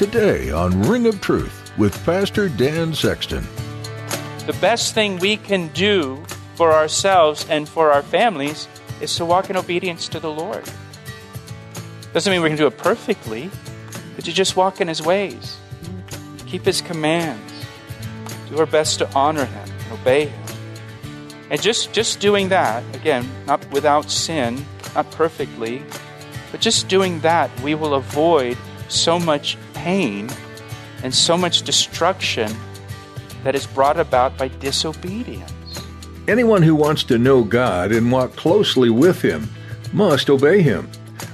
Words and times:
Today 0.00 0.50
on 0.50 0.80
Ring 0.84 1.06
of 1.06 1.20
Truth 1.20 1.72
with 1.76 1.94
Pastor 2.06 2.48
Dan 2.48 2.94
Sexton. 2.94 3.46
The 4.46 4.56
best 4.58 4.94
thing 4.94 5.18
we 5.18 5.36
can 5.36 5.68
do 5.74 6.24
for 6.54 6.72
ourselves 6.72 7.46
and 7.50 7.68
for 7.68 7.92
our 7.92 8.00
families 8.00 8.66
is 9.02 9.14
to 9.16 9.26
walk 9.26 9.50
in 9.50 9.58
obedience 9.58 10.08
to 10.08 10.18
the 10.18 10.30
Lord. 10.30 10.64
Doesn't 12.14 12.32
mean 12.32 12.40
we 12.40 12.48
can 12.48 12.56
do 12.56 12.66
it 12.66 12.78
perfectly, 12.78 13.50
but 14.16 14.24
to 14.24 14.32
just 14.32 14.56
walk 14.56 14.80
in 14.80 14.88
His 14.88 15.02
ways, 15.02 15.58
keep 16.46 16.64
His 16.64 16.80
commands, 16.80 17.52
do 18.48 18.58
our 18.58 18.64
best 18.64 19.00
to 19.00 19.14
honor 19.14 19.44
Him, 19.44 19.68
and 19.68 20.00
obey 20.00 20.28
Him. 20.28 20.44
And 21.50 21.60
just, 21.60 21.92
just 21.92 22.20
doing 22.20 22.48
that, 22.48 22.82
again, 22.96 23.28
not 23.46 23.70
without 23.70 24.10
sin, 24.10 24.64
not 24.94 25.10
perfectly, 25.10 25.82
but 26.50 26.62
just 26.62 26.88
doing 26.88 27.20
that, 27.20 27.50
we 27.60 27.74
will 27.74 27.92
avoid 27.92 28.56
so 28.88 29.18
much 29.18 29.58
pain 29.80 30.28
and 31.02 31.14
so 31.14 31.36
much 31.36 31.62
destruction 31.62 32.54
that 33.44 33.54
is 33.54 33.66
brought 33.66 33.98
about 33.98 34.36
by 34.36 34.48
disobedience. 34.48 35.52
Anyone 36.28 36.62
who 36.62 36.74
wants 36.74 37.02
to 37.04 37.18
know 37.18 37.42
God 37.42 37.90
and 37.90 38.12
walk 38.12 38.36
closely 38.36 38.90
with 38.90 39.22
Him 39.22 39.48
must 39.92 40.28
obey 40.28 40.60
Him. 40.60 40.88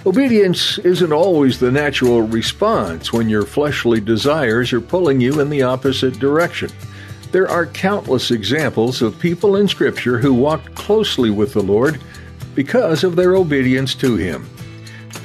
Obedience 0.06 0.78
isn't 0.78 1.12
always 1.12 1.58
the 1.58 1.72
natural 1.72 2.22
response 2.22 3.12
when 3.12 3.28
your 3.28 3.44
fleshly 3.44 4.00
desires 4.00 4.72
are 4.72 4.80
pulling 4.80 5.20
you 5.20 5.41
in 5.41 5.50
the 5.50 5.62
opposite 5.62 6.20
direction. 6.20 6.70
There 7.33 7.48
are 7.48 7.67
countless 7.67 8.30
examples 8.30 9.02
of 9.02 9.19
people 9.19 9.56
in 9.56 9.67
Scripture 9.67 10.19
who 10.19 10.33
walked 10.33 10.77
closely 10.77 11.30
with 11.30 11.52
the 11.52 11.62
Lord 11.62 12.00
because 12.55 13.02
of 13.02 13.17
their 13.17 13.34
obedience 13.34 13.97
to 13.97 14.14
Him. 14.14 14.48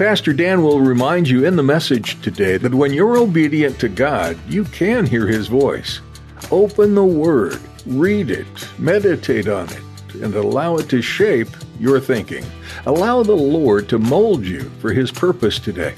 Pastor 0.02 0.34
Dan 0.34 0.64
will 0.64 0.82
remind 0.82 1.30
you 1.30 1.46
in 1.46 1.56
the 1.56 1.62
message 1.62 2.20
today 2.24 2.58
that 2.58 2.74
when 2.74 2.92
you're 2.92 3.18
obedient 3.18 3.80
to 3.82 3.88
God, 3.88 4.36
you 4.50 4.64
can 4.64 5.06
hear 5.06 5.28
His 5.28 5.46
voice. 5.46 6.02
Open 6.50 6.96
the 6.96 7.06
Word, 7.06 7.60
read 7.86 8.32
it, 8.32 8.48
meditate 8.80 9.48
on 9.48 9.70
it, 9.70 9.84
and 10.16 10.34
allow 10.34 10.78
it 10.78 10.90
to 10.90 11.04
shape 11.04 11.50
your 11.80 12.00
thinking. 12.00 12.44
Allow 12.88 13.22
the 13.22 13.36
Lord 13.36 13.88
to 13.90 14.00
mold 14.00 14.44
you 14.44 14.72
for 14.80 14.92
His 14.92 15.12
purpose 15.12 15.60
today. 15.60 15.94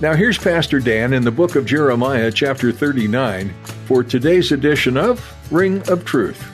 Now, 0.00 0.14
here's 0.14 0.38
Pastor 0.38 0.80
Dan 0.80 1.12
in 1.12 1.22
the 1.22 1.30
book 1.30 1.54
of 1.54 1.66
Jeremiah, 1.66 2.32
chapter 2.32 2.72
39, 2.72 3.52
for 3.84 4.02
today's 4.02 4.52
edition 4.52 4.96
of 4.96 5.22
Ring 5.52 5.86
of 5.90 6.06
Truth. 6.06 6.51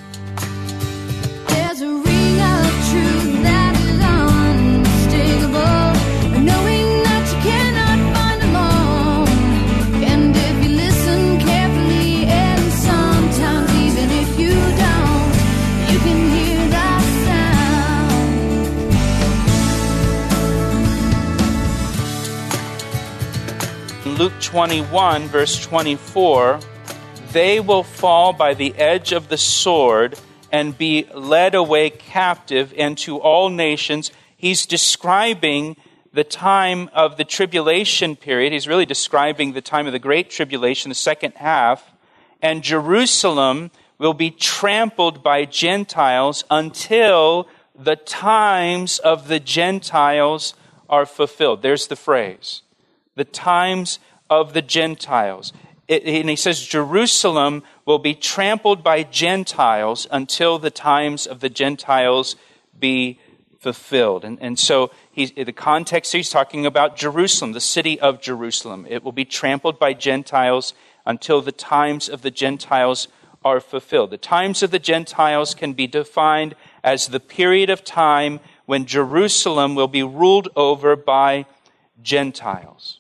21, 24.48 25.28
verse 25.28 25.62
24, 25.62 26.59
they 27.32 27.60
will 27.60 27.82
fall 27.82 28.32
by 28.32 28.54
the 28.54 28.75
edge 28.76 29.12
of 29.12 29.28
the 29.28 29.36
sword 29.36 30.19
and 30.50 30.78
be 30.78 31.06
led 31.12 31.54
away 31.54 31.91
captive 31.91 32.72
into 32.72 33.19
all 33.19 33.50
nations. 33.50 34.10
He's 34.38 34.64
describing 34.64 35.76
the 36.14 36.25
time 36.25 36.88
of 36.94 37.19
the 37.19 37.25
tribulation 37.25 38.16
period. 38.16 38.54
He's 38.54 38.66
really 38.66 38.86
describing 38.86 39.53
the 39.53 39.60
time 39.60 39.86
of 39.86 39.92
the 39.92 39.98
great 39.98 40.31
tribulation, 40.31 40.88
the 40.88 40.94
second 40.94 41.34
half. 41.34 41.92
And 42.41 42.62
Jerusalem 42.62 43.70
will 43.98 44.15
be 44.15 44.30
trampled 44.30 45.22
by 45.22 45.44
Gentiles 45.44 46.44
until 46.50 47.48
the 47.78 47.97
times 47.97 48.98
of 48.98 49.28
the 49.28 49.41
Gentiles 49.41 50.54
are 50.88 51.04
fulfilled. 51.04 51.60
There's 51.60 51.88
the 51.88 51.97
phrase. 51.97 52.62
The 53.15 53.26
times 53.26 53.98
of 54.31 54.53
the 54.53 54.62
Gentiles. 54.62 55.53
It, 55.87 56.05
and 56.05 56.28
he 56.28 56.37
says, 56.37 56.65
Jerusalem 56.66 57.62
will 57.87 57.99
be 57.99 58.15
trampled 58.15 58.84
by 58.84 59.03
Gentiles 59.03 60.06
until 60.11 60.59
the 60.59 60.71
times 60.71 61.27
of 61.27 61.41
the 61.41 61.49
Gentiles 61.49 62.37
be 62.78 63.19
fulfilled. 63.59 64.25
And, 64.25 64.39
and 64.41 64.59
so 64.59 64.91
he's, 65.11 65.33
the 65.33 65.53
context 65.53 66.12
he's 66.12 66.28
talking 66.28 66.66
about 66.66 66.97
Jerusalem, 66.97 67.53
the 67.53 67.61
city 67.61 67.99
of 67.99 68.21
Jerusalem. 68.21 68.87
It 68.89 69.03
will 69.03 69.12
be 69.12 69.25
trampled 69.25 69.78
by 69.78 69.94
Gentiles 69.94 70.75
until 71.06 71.41
the 71.41 71.53
times 71.53 72.09
of 72.09 72.21
the 72.21 72.31
Gentiles 72.31 73.09
are 73.43 73.60
fulfilled. 73.60 74.10
The 74.10 74.19
times 74.19 74.62
of 74.62 74.71
the 74.71 74.78
Gentiles 74.78 75.55
can 75.55 75.72
be 75.72 75.87
defined 75.87 76.55
as 76.84 77.09
the 77.09 77.21
period 77.21 77.71
of 77.71 77.83
time 77.83 78.41
when 78.66 78.84
Jerusalem 78.84 79.75
will 79.75 79.89
be 79.89 80.03
ruled 80.03 80.49
over 80.55 80.97
by 80.97 81.47
Gentiles 82.03 82.97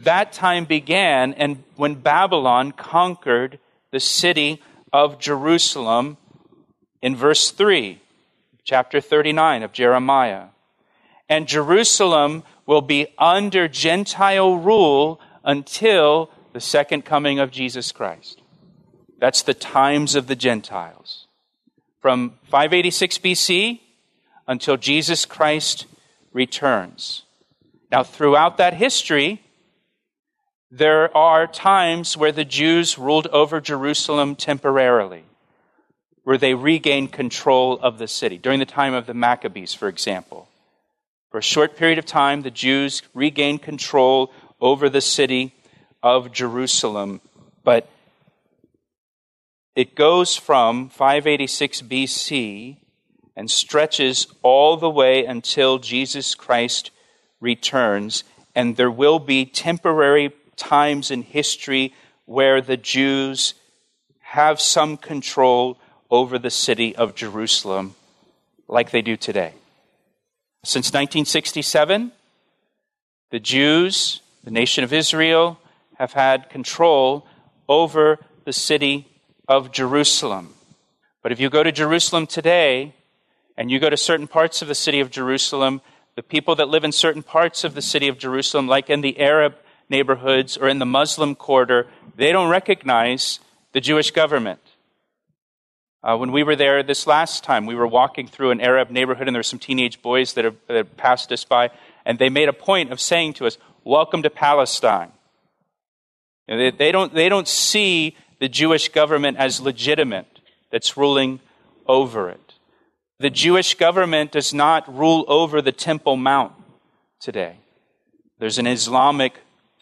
that 0.00 0.32
time 0.32 0.64
began 0.64 1.34
and 1.34 1.62
when 1.76 1.94
Babylon 1.94 2.72
conquered 2.72 3.58
the 3.90 4.00
city 4.00 4.62
of 4.92 5.18
Jerusalem 5.18 6.16
in 7.02 7.16
verse 7.16 7.50
3, 7.50 8.00
chapter 8.64 9.00
39 9.00 9.62
of 9.62 9.72
Jeremiah. 9.72 10.46
And 11.28 11.48
Jerusalem 11.48 12.44
will 12.66 12.82
be 12.82 13.08
under 13.18 13.68
Gentile 13.68 14.56
rule 14.56 15.20
until 15.44 16.30
the 16.52 16.60
second 16.60 17.04
coming 17.04 17.38
of 17.38 17.50
Jesus 17.50 17.92
Christ. 17.92 18.40
That's 19.18 19.42
the 19.42 19.54
times 19.54 20.14
of 20.14 20.26
the 20.26 20.36
Gentiles. 20.36 21.26
From 22.00 22.34
586 22.44 23.18
BC 23.18 23.80
until 24.46 24.76
Jesus 24.76 25.24
Christ 25.24 25.86
returns. 26.32 27.22
Now, 27.90 28.02
throughout 28.02 28.58
that 28.58 28.74
history, 28.74 29.42
there 30.76 31.14
are 31.16 31.46
times 31.46 32.16
where 32.16 32.32
the 32.32 32.44
Jews 32.44 32.98
ruled 32.98 33.28
over 33.28 33.60
Jerusalem 33.60 34.36
temporarily, 34.36 35.24
where 36.22 36.36
they 36.36 36.52
regained 36.52 37.12
control 37.12 37.78
of 37.80 37.98
the 37.98 38.08
city. 38.08 38.36
During 38.36 38.58
the 38.58 38.66
time 38.66 38.92
of 38.92 39.06
the 39.06 39.14
Maccabees, 39.14 39.72
for 39.72 39.88
example. 39.88 40.48
For 41.30 41.38
a 41.38 41.42
short 41.42 41.76
period 41.76 41.98
of 41.98 42.04
time, 42.04 42.42
the 42.42 42.50
Jews 42.50 43.02
regained 43.14 43.62
control 43.62 44.30
over 44.60 44.90
the 44.90 45.00
city 45.00 45.54
of 46.02 46.32
Jerusalem. 46.32 47.22
But 47.64 47.88
it 49.74 49.94
goes 49.94 50.36
from 50.36 50.90
586 50.90 51.82
BC 51.82 52.76
and 53.34 53.50
stretches 53.50 54.26
all 54.42 54.76
the 54.76 54.90
way 54.90 55.24
until 55.24 55.78
Jesus 55.78 56.34
Christ 56.34 56.90
returns. 57.40 58.24
And 58.54 58.76
there 58.76 58.90
will 58.90 59.18
be 59.18 59.46
temporary 59.46 60.32
times 60.56 61.10
in 61.10 61.22
history 61.22 61.94
where 62.24 62.60
the 62.60 62.76
Jews 62.76 63.54
have 64.20 64.60
some 64.60 64.96
control 64.96 65.78
over 66.10 66.38
the 66.38 66.50
city 66.50 66.94
of 66.96 67.14
Jerusalem 67.14 67.94
like 68.68 68.90
they 68.90 69.02
do 69.02 69.16
today. 69.16 69.52
Since 70.64 70.88
1967, 70.88 72.12
the 73.30 73.38
Jews, 73.38 74.20
the 74.44 74.50
nation 74.50 74.82
of 74.82 74.92
Israel, 74.92 75.58
have 75.98 76.12
had 76.12 76.50
control 76.50 77.26
over 77.68 78.18
the 78.44 78.52
city 78.52 79.06
of 79.48 79.72
Jerusalem. 79.72 80.54
But 81.22 81.32
if 81.32 81.40
you 81.40 81.50
go 81.50 81.62
to 81.62 81.72
Jerusalem 81.72 82.26
today, 82.26 82.94
and 83.56 83.70
you 83.70 83.78
go 83.78 83.90
to 83.90 83.96
certain 83.96 84.26
parts 84.26 84.62
of 84.62 84.68
the 84.68 84.74
city 84.74 85.00
of 85.00 85.10
Jerusalem, 85.10 85.80
the 86.14 86.22
people 86.22 86.54
that 86.56 86.68
live 86.68 86.84
in 86.84 86.92
certain 86.92 87.22
parts 87.22 87.64
of 87.64 87.74
the 87.74 87.82
city 87.82 88.08
of 88.08 88.18
Jerusalem, 88.18 88.68
like 88.68 88.90
in 88.90 89.00
the 89.00 89.18
Arab 89.18 89.54
neighborhoods 89.88 90.56
or 90.56 90.68
in 90.68 90.78
the 90.78 90.86
Muslim 90.86 91.34
quarter, 91.34 91.86
they 92.16 92.32
don't 92.32 92.50
recognize 92.50 93.40
the 93.72 93.80
Jewish 93.80 94.10
government. 94.10 94.60
Uh, 96.02 96.16
when 96.16 96.30
we 96.30 96.42
were 96.42 96.56
there 96.56 96.82
this 96.82 97.06
last 97.06 97.42
time, 97.42 97.66
we 97.66 97.74
were 97.74 97.86
walking 97.86 98.28
through 98.28 98.50
an 98.50 98.60
Arab 98.60 98.90
neighborhood, 98.90 99.26
and 99.26 99.34
there 99.34 99.40
were 99.40 99.44
some 99.44 99.58
teenage 99.58 100.00
boys 100.02 100.34
that, 100.34 100.44
have, 100.44 100.56
that 100.68 100.96
passed 100.96 101.32
us 101.32 101.44
by, 101.44 101.70
and 102.04 102.18
they 102.18 102.28
made 102.28 102.48
a 102.48 102.52
point 102.52 102.92
of 102.92 103.00
saying 103.00 103.32
to 103.34 103.46
us, 103.46 103.58
welcome 103.82 104.22
to 104.22 104.30
Palestine. 104.30 105.10
They, 106.46 106.70
they, 106.70 106.92
don't, 106.92 107.12
they 107.12 107.28
don't 107.28 107.48
see 107.48 108.16
the 108.38 108.48
Jewish 108.48 108.88
government 108.90 109.36
as 109.36 109.60
legitimate 109.60 110.26
that's 110.70 110.96
ruling 110.96 111.40
over 111.86 112.30
it. 112.30 112.54
The 113.18 113.30
Jewish 113.30 113.74
government 113.74 114.30
does 114.30 114.52
not 114.52 114.94
rule 114.94 115.24
over 115.26 115.62
the 115.62 115.72
Temple 115.72 116.16
Mount 116.16 116.52
today. 117.18 117.56
There's 118.38 118.58
an 118.58 118.66
Islamic 118.66 119.34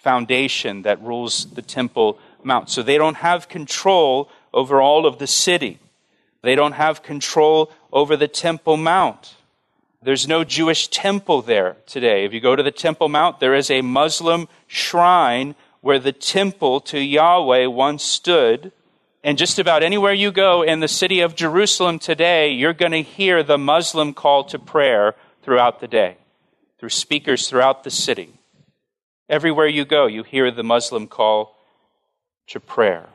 foundation 0.05 0.83
that 0.83 1.03
rules 1.03 1.47
the 1.47 1.63
Temple 1.63 2.19
Mount. 2.45 2.69
So 2.69 2.83
they 2.83 2.99
don't 2.99 3.17
have 3.17 3.49
control 3.49 4.29
over 4.53 4.81
all 4.81 5.07
of 5.07 5.19
the 5.19 5.27
city. 5.27 5.81
They 6.43 6.55
don't 6.55 6.73
have 6.73 7.03
control 7.03 7.73
over 7.91 8.17
the 8.17 8.29
Temple 8.29 8.77
Mount. 8.77 9.35
There's 10.03 10.29
no 10.29 10.45
Jewish 10.45 10.89
temple 10.89 11.41
there 11.41 11.79
today. 11.87 12.27
If 12.27 12.35
you 12.35 12.41
go 12.41 12.55
to 12.55 12.63
the 12.63 12.71
Temple 12.71 13.09
Mount, 13.09 13.41
there 13.41 13.55
is 13.55 13.71
a 13.71 13.81
Muslim 13.81 14.49
shrine 14.67 15.55
where 15.81 15.99
the 15.99 16.13
temple 16.13 16.81
to 16.81 17.01
Yahweh 17.01 17.65
once 17.67 18.05
stood. 18.05 18.71
And 19.23 19.39
just 19.39 19.59
about 19.59 19.83
anywhere 19.83 20.13
you 20.13 20.31
go 20.31 20.61
in 20.61 20.81
the 20.81 20.89
city 20.89 21.21
of 21.21 21.35
Jerusalem 21.35 21.99
today, 21.99 22.51
you're 22.51 22.75
going 22.75 22.93
to 22.93 23.03
hear 23.03 23.43
the 23.43 23.57
Muslim 23.57 24.13
call 24.13 24.45
to 24.45 24.59
prayer 24.59 25.15
throughout 25.43 25.81
the 25.81 25.89
day, 25.89 26.19
through 26.79 26.91
speakers 26.91 27.49
throughout 27.49 27.85
the 27.85 27.91
city. 27.91 28.35
Everywhere 29.29 29.67
you 29.67 29.85
go, 29.85 30.07
you 30.07 30.23
hear 30.23 30.51
the 30.51 30.63
Muslim 30.63 31.07
call 31.07 31.57
to 32.49 32.61
prayer. 32.61 33.09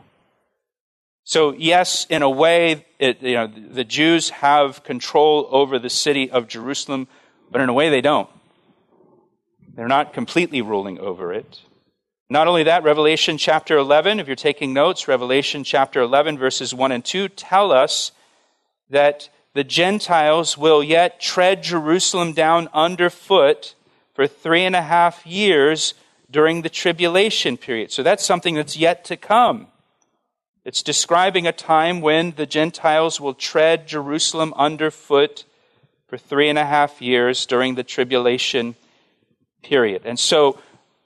So, 1.24 1.54
yes, 1.54 2.08
in 2.10 2.24
a 2.24 2.30
way, 2.30 2.86
it, 2.98 3.22
you 3.22 3.36
know, 3.36 3.48
the 3.48 3.84
Jews 3.84 4.32
have 4.32 4.84
control 4.84 5.48
over 5.52 5.78
the 5.78 5.90
city 5.90 6.32
of 6.32 6.48
Jerusalem, 6.48 7.08
but 7.52 7.62
in 7.62 7.70
a 7.70 7.74
way 7.74 7.90
they 7.90 8.02
don't. 8.02 8.30
They're 9.76 9.88
not 9.88 10.14
completely 10.14 10.64
ruling 10.64 11.00
over 11.00 11.32
it. 11.32 11.62
Not 12.32 12.48
only 12.48 12.64
that, 12.64 12.84
Revelation 12.84 13.38
chapter 13.38 13.78
11, 13.78 14.20
if 14.20 14.28
you're 14.28 14.36
taking 14.36 14.74
notes, 14.74 15.08
Revelation 15.08 15.64
chapter 15.64 16.02
11, 16.02 16.38
verses 16.38 16.74
1 16.74 16.92
and 16.92 17.06
2 17.06 17.28
tell 17.30 17.72
us 17.72 18.12
that 18.90 19.30
the 19.54 19.64
Gentiles 19.64 20.58
will 20.58 20.84
yet 20.84 21.20
tread 21.20 21.64
Jerusalem 21.64 22.34
down 22.34 22.70
underfoot 22.74 23.76
for 24.20 24.28
three 24.28 24.66
and 24.66 24.76
a 24.76 24.82
half 24.82 25.26
years 25.26 25.94
during 26.30 26.62
the 26.62 26.70
tribulation 26.70 27.56
period. 27.56 27.90
So 27.90 28.04
that's 28.04 28.26
something 28.26 28.56
that's 28.56 28.76
yet 28.76 29.06
to 29.06 29.16
come. 29.16 29.68
It's 30.66 30.84
describing 30.84 31.48
a 31.48 31.54
time 31.54 32.02
when 32.02 32.34
the 32.36 32.46
Gentiles 32.46 33.22
will 33.22 33.34
tread 33.34 33.88
Jerusalem 33.88 34.54
underfoot 34.58 35.46
for 36.08 36.18
three 36.18 36.50
and 36.50 36.60
a 36.60 36.66
half 36.66 37.02
years 37.02 37.46
during 37.46 37.76
the 37.76 37.84
tribulation 37.84 38.76
period. 39.64 40.02
And 40.04 40.20
so, 40.20 40.60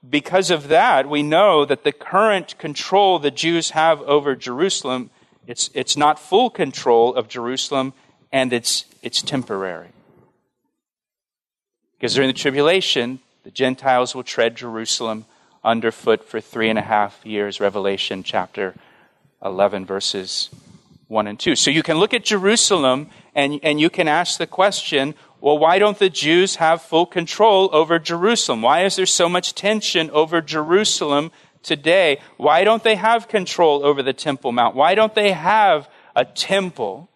because 0.09 0.49
of 0.49 0.69
that, 0.69 1.07
we 1.07 1.21
know 1.21 1.65
that 1.65 1.83
the 1.83 1.91
current 1.91 2.57
control 2.57 3.19
the 3.19 3.29
Jews 3.29 3.69
have 3.69 4.01
over 4.01 4.35
Jerusalem, 4.35 5.11
it's, 5.45 5.69
it's 5.75 5.95
not 5.95 6.17
full 6.17 6.49
control 6.49 7.13
of 7.13 7.27
Jerusalem, 7.27 7.93
and 8.31 8.51
it's, 8.51 8.85
it's 9.03 9.21
temporary. 9.21 9.89
Because 12.03 12.15
during 12.15 12.27
the 12.27 12.33
tribulation, 12.33 13.19
the 13.45 13.49
Gentiles 13.49 14.13
will 14.13 14.23
tread 14.23 14.57
Jerusalem 14.57 15.23
underfoot 15.63 16.27
for 16.27 16.41
three 16.41 16.69
and 16.69 16.77
a 16.77 16.81
half 16.81 17.25
years, 17.25 17.61
Revelation 17.61 18.23
chapter 18.23 18.75
11, 19.41 19.85
verses 19.85 20.49
1 21.07 21.27
and 21.27 21.39
2. 21.39 21.55
So 21.55 21.71
you 21.71 21.81
can 21.81 21.99
look 21.99 22.13
at 22.13 22.25
Jerusalem 22.25 23.09
and, 23.33 23.57
and 23.63 23.79
you 23.79 23.89
can 23.89 24.09
ask 24.09 24.37
the 24.37 24.45
question 24.45 25.15
well, 25.39 25.57
why 25.57 25.79
don't 25.79 25.97
the 25.97 26.09
Jews 26.09 26.57
have 26.57 26.81
full 26.81 27.05
control 27.05 27.69
over 27.71 27.97
Jerusalem? 27.99 28.61
Why 28.61 28.83
is 28.83 28.97
there 28.97 29.05
so 29.05 29.29
much 29.29 29.55
tension 29.55 30.09
over 30.09 30.41
Jerusalem 30.41 31.31
today? 31.61 32.19
Why 32.35 32.65
don't 32.65 32.83
they 32.83 32.95
have 32.95 33.29
control 33.29 33.85
over 33.85 34.03
the 34.03 34.11
Temple 34.11 34.51
Mount? 34.51 34.75
Why 34.75 34.93
don't 34.93 35.15
they 35.15 35.31
have 35.31 35.87
a 36.17 36.25
temple 36.25 37.09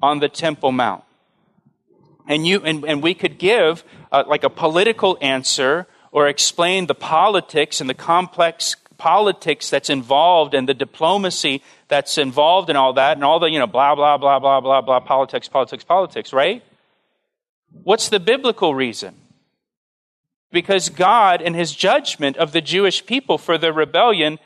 on 0.00 0.20
the 0.20 0.30
Temple 0.30 0.72
Mount? 0.72 1.04
And, 2.28 2.46
you, 2.46 2.60
and, 2.62 2.84
and 2.84 3.02
we 3.02 3.14
could 3.14 3.38
give 3.38 3.84
uh, 4.10 4.24
like 4.26 4.44
a 4.44 4.50
political 4.50 5.16
answer 5.20 5.86
or 6.10 6.28
explain 6.28 6.86
the 6.86 6.94
politics 6.94 7.80
and 7.80 7.88
the 7.88 7.94
complex 7.94 8.76
politics 8.98 9.70
that's 9.70 9.90
involved 9.90 10.54
and 10.54 10.68
the 10.68 10.74
diplomacy 10.74 11.62
that's 11.88 12.18
involved 12.18 12.70
in 12.70 12.76
all 12.76 12.94
that 12.94 13.16
and 13.16 13.24
all 13.24 13.38
the, 13.38 13.46
you 13.46 13.58
know, 13.58 13.66
blah, 13.66 13.94
blah, 13.94 14.16
blah, 14.16 14.38
blah, 14.38 14.60
blah, 14.60 14.80
blah, 14.80 15.00
politics, 15.00 15.48
politics, 15.48 15.84
politics, 15.84 16.32
right? 16.32 16.62
What's 17.84 18.08
the 18.08 18.20
biblical 18.20 18.74
reason? 18.74 19.14
Because 20.50 20.88
God, 20.88 21.42
in 21.42 21.54
his 21.54 21.74
judgment 21.74 22.36
of 22.36 22.52
the 22.52 22.60
Jewish 22.60 23.04
people 23.04 23.38
for 23.38 23.58
their 23.58 23.72
rebellion, 23.72 24.38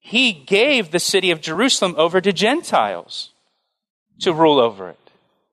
he 0.00 0.32
gave 0.32 0.90
the 0.90 0.98
city 0.98 1.30
of 1.30 1.40
Jerusalem 1.40 1.94
over 1.96 2.20
to 2.20 2.32
Gentiles 2.32 3.32
to 4.20 4.32
rule 4.32 4.58
over 4.58 4.90
it. 4.90 4.99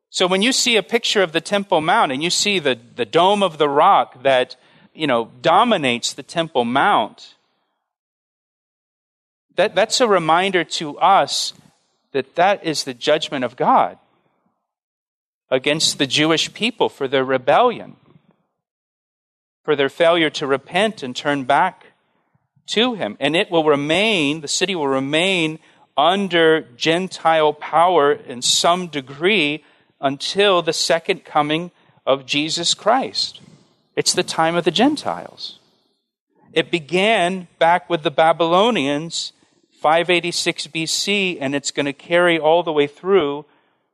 So 0.10 0.28
when 0.28 0.42
you 0.42 0.52
see 0.52 0.78
a 0.78 0.84
picture 0.84 1.22
of 1.22 1.32
the 1.32 1.42
Temple 1.42 1.82
Mount 1.82 2.12
and 2.12 2.24
you 2.24 2.30
see 2.30 2.60
the, 2.60 2.80
the 2.96 3.06
dome 3.06 3.44
of 3.44 3.58
the 3.58 3.70
rock 3.70 4.24
that, 4.24 4.56
you 4.94 5.06
know, 5.08 5.32
dominates 5.42 6.14
the 6.14 6.24
Temple 6.24 6.66
Mount, 6.66 7.36
that, 9.56 9.76
that's 9.76 10.00
a 10.00 10.08
reminder 10.08 10.64
to 10.64 10.98
us 11.00 11.54
that 12.14 12.36
that 12.36 12.64
is 12.64 12.84
the 12.84 12.94
judgment 12.94 13.44
of 13.44 13.56
God 13.56 13.98
against 15.50 15.98
the 15.98 16.08
Jewish 16.08 16.54
people 16.54 16.90
for 16.90 17.08
their 17.08 17.24
rebellion, 17.24 17.96
for 19.64 19.76
their 19.76 19.90
failure 19.90 20.30
to 20.30 20.48
repent 20.48 21.04
and 21.04 21.16
turn 21.16 21.44
back 21.44 21.88
to 22.68 22.94
Him. 22.94 23.18
And 23.20 23.36
it 23.36 23.52
will 23.52 23.64
remain, 23.64 24.42
the 24.42 24.48
city 24.48 24.76
will 24.76 24.88
remain 24.88 25.60
under 25.96 26.62
Gentile 26.76 27.54
power 27.54 28.12
in 28.14 28.42
some 28.42 28.88
degree 28.88 29.64
until 30.00 30.62
the 30.62 30.74
second 30.74 31.26
coming 31.26 31.72
of 32.06 32.26
Jesus 32.26 32.74
Christ. 32.74 33.42
It's 33.96 34.14
the 34.14 34.24
time 34.24 34.56
of 34.56 34.64
the 34.64 34.72
Gentiles. 34.72 35.60
It 36.54 36.72
began 36.72 37.48
back 37.60 37.90
with 37.90 38.04
the 38.04 38.12
Babylonians 38.12 39.34
586 39.82 40.68
BC, 40.68 41.38
and 41.40 41.54
it's 41.54 41.72
going 41.72 41.86
to 41.86 41.94
carry 41.94 42.40
all 42.40 42.64
the 42.64 42.74
way 42.74 42.88
through 42.88 43.46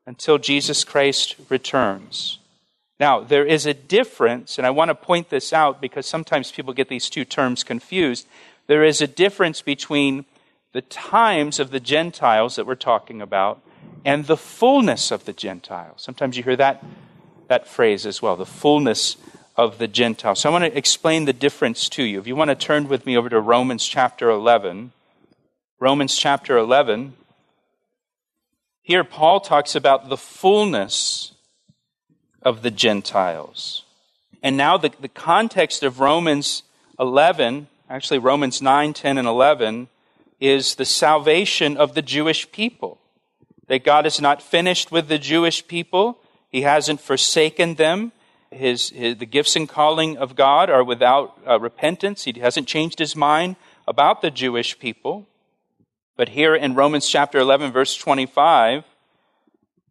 until 0.05 0.37
Jesus 0.37 0.83
Christ 0.83 1.35
returns. 1.49 2.39
Now, 2.99 3.21
there 3.21 3.45
is 3.45 3.65
a 3.65 3.73
difference, 3.73 4.57
and 4.57 4.67
I 4.67 4.69
want 4.69 4.89
to 4.89 4.95
point 4.95 5.29
this 5.29 5.51
out 5.51 5.81
because 5.81 6.05
sometimes 6.05 6.51
people 6.51 6.73
get 6.73 6.89
these 6.89 7.09
two 7.09 7.25
terms 7.25 7.63
confused. 7.63 8.27
There 8.67 8.83
is 8.83 9.01
a 9.01 9.07
difference 9.07 9.61
between 9.61 10.25
the 10.71 10.81
times 10.81 11.59
of 11.59 11.71
the 11.71 11.79
Gentiles 11.79 12.55
that 12.55 12.65
we're 12.65 12.75
talking 12.75 13.21
about 13.21 13.61
and 14.05 14.25
the 14.25 14.37
fullness 14.37 15.11
of 15.11 15.25
the 15.25 15.33
Gentiles. 15.33 16.01
Sometimes 16.01 16.37
you 16.37 16.43
hear 16.43 16.55
that, 16.57 16.83
that 17.47 17.67
phrase 17.67 18.05
as 18.05 18.21
well, 18.21 18.35
the 18.35 18.45
fullness 18.45 19.17
of 19.55 19.77
the 19.77 19.87
Gentiles. 19.87 20.39
So 20.39 20.49
I 20.49 20.51
want 20.51 20.65
to 20.65 20.77
explain 20.77 21.25
the 21.25 21.33
difference 21.33 21.87
to 21.89 22.03
you. 22.03 22.19
If 22.19 22.27
you 22.27 22.35
want 22.35 22.49
to 22.49 22.55
turn 22.55 22.87
with 22.87 23.05
me 23.05 23.15
over 23.15 23.29
to 23.29 23.39
Romans 23.39 23.85
chapter 23.85 24.29
11. 24.29 24.91
Romans 25.79 26.17
chapter 26.17 26.57
11. 26.57 27.13
Here, 28.81 29.03
Paul 29.03 29.39
talks 29.39 29.75
about 29.75 30.09
the 30.09 30.17
fullness 30.17 31.33
of 32.41 32.61
the 32.61 32.71
Gentiles. 32.71 33.83
And 34.41 34.57
now, 34.57 34.77
the, 34.77 34.91
the 34.99 35.07
context 35.07 35.83
of 35.83 36.01
Romans 36.01 36.63
11, 36.99 37.67
actually, 37.89 38.19
Romans 38.19 38.61
9, 38.61 38.93
10, 38.93 39.17
and 39.17 39.27
11, 39.27 39.87
is 40.41 40.75
the 40.75 40.83
salvation 40.83 41.77
of 41.77 41.93
the 41.93 42.01
Jewish 42.01 42.51
people. 42.51 42.99
That 43.67 43.83
God 43.83 44.05
is 44.05 44.19
not 44.19 44.41
finished 44.41 44.91
with 44.91 45.07
the 45.07 45.17
Jewish 45.17 45.67
people, 45.67 46.19
He 46.49 46.61
hasn't 46.61 47.01
forsaken 47.01 47.75
them. 47.75 48.11
His, 48.51 48.89
his, 48.89 49.17
the 49.17 49.25
gifts 49.25 49.55
and 49.55 49.67
calling 49.67 50.15
of 50.17 50.35
God 50.35 50.69
are 50.69 50.83
without 50.83 51.39
uh, 51.47 51.59
repentance. 51.59 52.25
He 52.25 52.39
hasn't 52.39 52.67
changed 52.67 52.99
his 52.99 53.15
mind 53.15 53.55
about 53.87 54.21
the 54.21 54.29
Jewish 54.29 54.77
people. 54.77 55.27
But 56.15 56.29
here 56.29 56.55
in 56.55 56.75
Romans 56.75 57.07
chapter 57.07 57.39
11, 57.39 57.71
verse 57.71 57.97
25, 57.97 58.83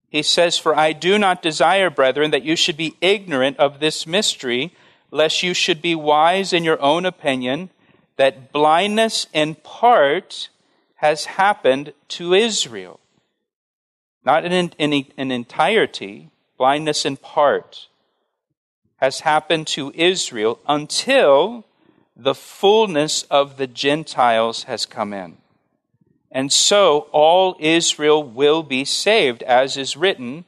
he 0.08 0.22
says, 0.22 0.58
For 0.58 0.76
I 0.76 0.92
do 0.92 1.18
not 1.18 1.42
desire, 1.42 1.90
brethren, 1.90 2.30
that 2.30 2.44
you 2.44 2.54
should 2.54 2.76
be 2.76 2.96
ignorant 3.00 3.56
of 3.58 3.80
this 3.80 4.06
mystery, 4.06 4.74
lest 5.10 5.42
you 5.42 5.54
should 5.54 5.82
be 5.82 5.94
wise 5.94 6.52
in 6.52 6.64
your 6.64 6.80
own 6.80 7.06
opinion, 7.06 7.70
that 8.16 8.52
blindness 8.52 9.26
in 9.32 9.54
part 9.56 10.50
has 10.96 11.24
happened 11.24 11.94
to 12.08 12.34
Israel. 12.34 13.00
Not 14.24 14.44
in, 14.44 14.72
in, 14.78 14.92
in 15.16 15.30
entirety, 15.30 16.30
blindness 16.56 17.04
in 17.04 17.16
part 17.16 17.88
has 18.98 19.20
happened 19.20 19.66
to 19.66 19.92
Israel 19.94 20.60
until 20.68 21.64
the 22.16 22.34
fullness 22.34 23.24
of 23.24 23.56
the 23.56 23.66
Gentiles 23.66 24.64
has 24.64 24.86
come 24.86 25.12
in. 25.12 25.38
And 26.30 26.52
so 26.52 27.08
all 27.10 27.56
Israel 27.58 28.22
will 28.22 28.62
be 28.62 28.84
saved, 28.84 29.42
as 29.42 29.76
is 29.76 29.96
written. 29.96 30.44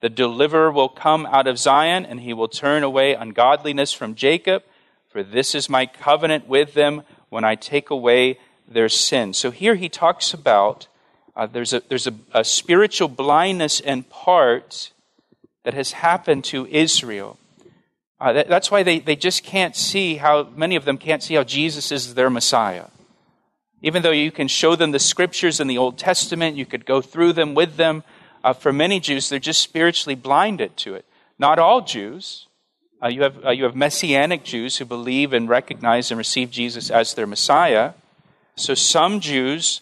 The 0.00 0.08
deliverer 0.08 0.72
will 0.72 0.88
come 0.88 1.26
out 1.26 1.46
of 1.46 1.58
Zion, 1.58 2.04
and 2.04 2.20
he 2.20 2.34
will 2.34 2.48
turn 2.48 2.82
away 2.82 3.14
ungodliness 3.14 3.92
from 3.92 4.14
Jacob. 4.14 4.62
for 5.08 5.22
this 5.24 5.56
is 5.56 5.68
my 5.68 5.86
covenant 5.86 6.46
with 6.46 6.74
them 6.74 7.02
when 7.30 7.42
I 7.44 7.56
take 7.56 7.90
away 7.90 8.38
their 8.68 8.88
sin. 8.88 9.32
So 9.32 9.50
here 9.50 9.74
he 9.74 9.88
talks 9.88 10.32
about 10.32 10.86
uh, 11.40 11.46
there's, 11.46 11.72
a, 11.72 11.80
there's 11.88 12.06
a, 12.06 12.12
a 12.34 12.44
spiritual 12.44 13.08
blindness 13.08 13.80
in 13.80 14.02
part 14.02 14.92
that 15.64 15.72
has 15.72 15.92
happened 15.92 16.44
to 16.44 16.66
Israel. 16.66 17.38
Uh, 18.20 18.34
that, 18.34 18.48
that's 18.48 18.70
why 18.70 18.82
they, 18.82 18.98
they 18.98 19.16
just 19.16 19.42
can't 19.42 19.74
see 19.74 20.16
how, 20.16 20.50
many 20.54 20.76
of 20.76 20.84
them 20.84 20.98
can't 20.98 21.22
see 21.22 21.32
how 21.32 21.42
Jesus 21.42 21.90
is 21.90 22.12
their 22.12 22.28
Messiah. 22.28 22.88
Even 23.80 24.02
though 24.02 24.10
you 24.10 24.30
can 24.30 24.48
show 24.48 24.76
them 24.76 24.90
the 24.90 24.98
scriptures 24.98 25.60
in 25.60 25.66
the 25.66 25.78
Old 25.78 25.96
Testament, 25.96 26.58
you 26.58 26.66
could 26.66 26.84
go 26.84 27.00
through 27.00 27.32
them 27.32 27.54
with 27.54 27.76
them, 27.76 28.04
uh, 28.44 28.52
for 28.52 28.70
many 28.70 29.00
Jews, 29.00 29.30
they're 29.30 29.38
just 29.38 29.62
spiritually 29.62 30.14
blinded 30.14 30.76
to 30.76 30.94
it. 30.94 31.06
Not 31.38 31.58
all 31.58 31.80
Jews. 31.80 32.48
Uh, 33.02 33.08
you, 33.08 33.22
have, 33.22 33.42
uh, 33.46 33.50
you 33.50 33.64
have 33.64 33.74
Messianic 33.74 34.44
Jews 34.44 34.76
who 34.76 34.84
believe 34.84 35.32
and 35.32 35.48
recognize 35.48 36.10
and 36.10 36.18
receive 36.18 36.50
Jesus 36.50 36.90
as 36.90 37.14
their 37.14 37.26
Messiah. 37.26 37.94
So 38.56 38.74
some 38.74 39.20
Jews 39.20 39.80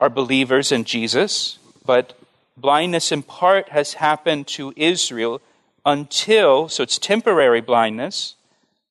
are 0.00 0.10
believers 0.10 0.72
in 0.72 0.84
Jesus, 0.84 1.58
but 1.84 2.18
blindness 2.56 3.12
in 3.12 3.22
part 3.22 3.68
has 3.68 3.94
happened 3.94 4.46
to 4.48 4.72
Israel 4.76 5.40
until, 5.84 6.68
so 6.68 6.82
it's 6.82 6.98
temporary 6.98 7.60
blindness, 7.60 8.34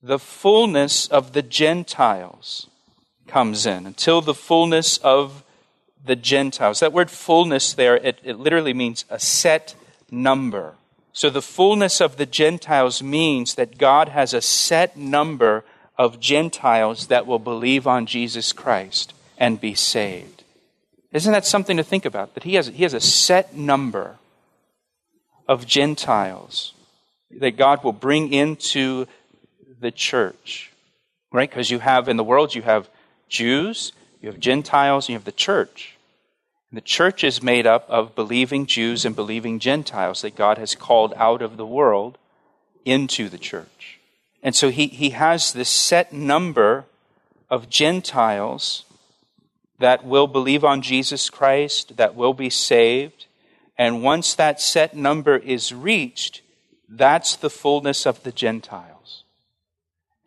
the 0.01 0.19
fullness 0.19 1.07
of 1.07 1.33
the 1.33 1.41
Gentiles 1.41 2.67
comes 3.27 3.65
in, 3.65 3.85
until 3.85 4.21
the 4.21 4.33
fullness 4.33 4.97
of 4.99 5.43
the 6.03 6.15
Gentiles. 6.15 6.79
That 6.79 6.93
word 6.93 7.11
fullness 7.11 7.73
there, 7.73 7.97
it, 7.97 8.19
it 8.23 8.39
literally 8.39 8.73
means 8.73 9.05
a 9.09 9.19
set 9.19 9.75
number. 10.09 10.75
So 11.11 11.29
the 11.29 11.41
fullness 11.41 11.99
of 11.99 12.17
the 12.17 12.25
Gentiles 12.25 13.03
means 13.03 13.55
that 13.55 13.77
God 13.77 14.09
has 14.09 14.33
a 14.33 14.41
set 14.41 14.95
number 14.95 15.65
of 15.97 16.19
Gentiles 16.19 17.07
that 17.07 17.27
will 17.27 17.39
believe 17.39 17.85
on 17.85 18.05
Jesus 18.05 18.53
Christ 18.53 19.13
and 19.37 19.59
be 19.59 19.75
saved. 19.75 20.38
Isn't 21.11 21.31
that 21.31 21.45
something 21.45 21.77
to 21.77 21.83
think 21.83 22.05
about? 22.05 22.35
That 22.35 22.43
he 22.43 22.55
has, 22.55 22.67
he 22.67 22.83
has 22.83 22.93
a 22.93 22.99
set 22.99 23.55
number 23.55 24.17
of 25.47 25.65
Gentiles 25.65 26.73
that 27.31 27.57
God 27.57 27.83
will 27.83 27.93
bring 27.93 28.31
into 28.31 29.07
the 29.79 29.91
church. 29.91 30.71
Right? 31.31 31.49
Because 31.49 31.71
you 31.71 31.79
have, 31.79 32.07
in 32.07 32.17
the 32.17 32.23
world, 32.23 32.55
you 32.55 32.61
have 32.61 32.89
Jews, 33.27 33.91
you 34.21 34.29
have 34.29 34.39
Gentiles, 34.39 35.05
and 35.05 35.09
you 35.09 35.15
have 35.15 35.25
the 35.25 35.31
church. 35.31 35.95
And 36.71 36.77
the 36.77 36.81
church 36.81 37.23
is 37.23 37.41
made 37.41 37.65
up 37.65 37.89
of 37.89 38.15
believing 38.15 38.65
Jews 38.65 39.05
and 39.05 39.15
believing 39.15 39.59
Gentiles 39.59 40.21
that 40.21 40.35
God 40.35 40.57
has 40.57 40.75
called 40.75 41.13
out 41.15 41.41
of 41.41 41.57
the 41.57 41.65
world 41.65 42.17
into 42.85 43.29
the 43.29 43.37
church. 43.37 43.99
And 44.43 44.55
so 44.55 44.69
he, 44.69 44.87
he 44.87 45.11
has 45.11 45.53
this 45.53 45.69
set 45.69 46.13
number 46.13 46.85
of 47.49 47.69
Gentiles 47.69 48.85
that 49.79 50.05
will 50.05 50.27
believe 50.27 50.63
on 50.63 50.81
Jesus 50.81 51.29
Christ, 51.29 51.97
that 51.97 52.15
will 52.15 52.33
be 52.33 52.49
saved. 52.49 53.25
And 53.77 54.03
once 54.03 54.35
that 54.35 54.61
set 54.61 54.95
number 54.95 55.37
is 55.37 55.73
reached, 55.73 56.41
that's 56.87 57.35
the 57.35 57.49
fullness 57.49 58.05
of 58.05 58.23
the 58.23 58.31
Gentiles. 58.31 59.23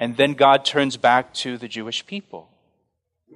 And 0.00 0.16
then 0.16 0.34
God 0.34 0.64
turns 0.64 0.96
back 0.96 1.32
to 1.34 1.58
the 1.58 1.68
Jewish 1.68 2.04
people 2.06 2.48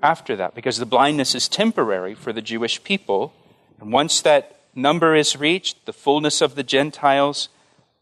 after 0.03 0.37
that 0.37 0.55
because 0.55 0.79
the 0.79 0.87
blindness 0.87 1.35
is 1.35 1.49
temporary 1.49 2.15
for 2.15 2.33
the 2.33 2.43
Jewish 2.43 2.83
people. 2.83 3.33
And 3.81 3.93
once 3.93 4.21
that 4.23 4.61
number 4.75 5.15
is 5.15 5.37
reached, 5.37 5.87
the 5.87 5.93
fullness 5.93 6.41
of 6.41 6.55
the 6.55 6.63
Gentiles, 6.63 7.49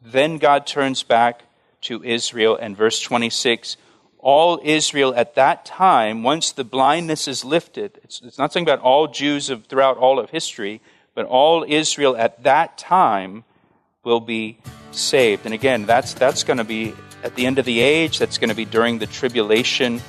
then 0.01 0.39
God 0.39 0.67
turns 0.67 1.03
back 1.03 1.43
to 1.83 2.03
Israel. 2.05 2.57
And 2.57 2.77
verse 2.77 3.01
26 3.01 3.77
all 4.25 4.59
Israel 4.65 5.15
at 5.15 5.35
that 5.35 5.67
time, 5.67 6.23
once 6.23 6.51
the 6.51 6.65
blindness 6.65 7.29
is 7.29 7.45
lifted, 7.45 8.01
it's, 8.03 8.23
it's 8.23 8.39
not 8.39 8.55
saying 8.55 8.65
about 8.65 8.81
all 8.81 9.07
Jews 9.07 9.51
of, 9.51 9.67
throughout 9.67 9.99
all 9.99 10.19
of 10.19 10.31
history, 10.31 10.81
but 11.15 11.27
all 11.27 11.63
Israel 11.69 12.17
at 12.17 12.43
that 12.43 12.79
time 12.79 13.45
will 14.03 14.21
be 14.21 14.57
saved. 14.93 15.45
And 15.45 15.53
again, 15.53 15.85
that's, 15.85 16.15
that's 16.15 16.43
going 16.43 16.57
to 16.57 16.65
be 16.65 16.95
at 17.23 17.35
the 17.35 17.45
end 17.45 17.59
of 17.59 17.67
the 17.67 17.81
age, 17.81 18.19
that's 18.19 18.39
going 18.39 18.49
to 18.49 18.57
be 18.57 18.65
during 18.65 18.99
the 18.99 19.07
tribulation 19.07 20.01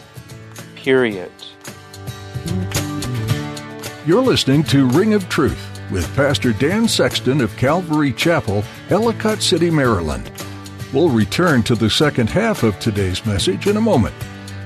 period. 0.78 1.32
You're 4.06 4.24
listening 4.24 4.64
to 4.66 4.88
Ring 4.88 5.14
of 5.14 5.28
Truth 5.28 5.82
with 5.92 6.14
Pastor 6.16 6.54
Dan 6.54 6.88
Sexton 6.88 7.42
of 7.42 7.56
Calvary 7.58 8.14
Chapel, 8.14 8.64
Ellicott 8.90 9.42
City, 9.42 9.70
Maryland. 9.70 10.32
We'll 10.96 11.10
return 11.10 11.62
to 11.64 11.76
the 11.76 11.90
second 11.90 12.30
half 12.30 12.64
of 12.64 12.80
today's 12.80 13.26
message 13.26 13.68
in 13.68 13.76
a 13.76 13.82
moment. 13.82 14.16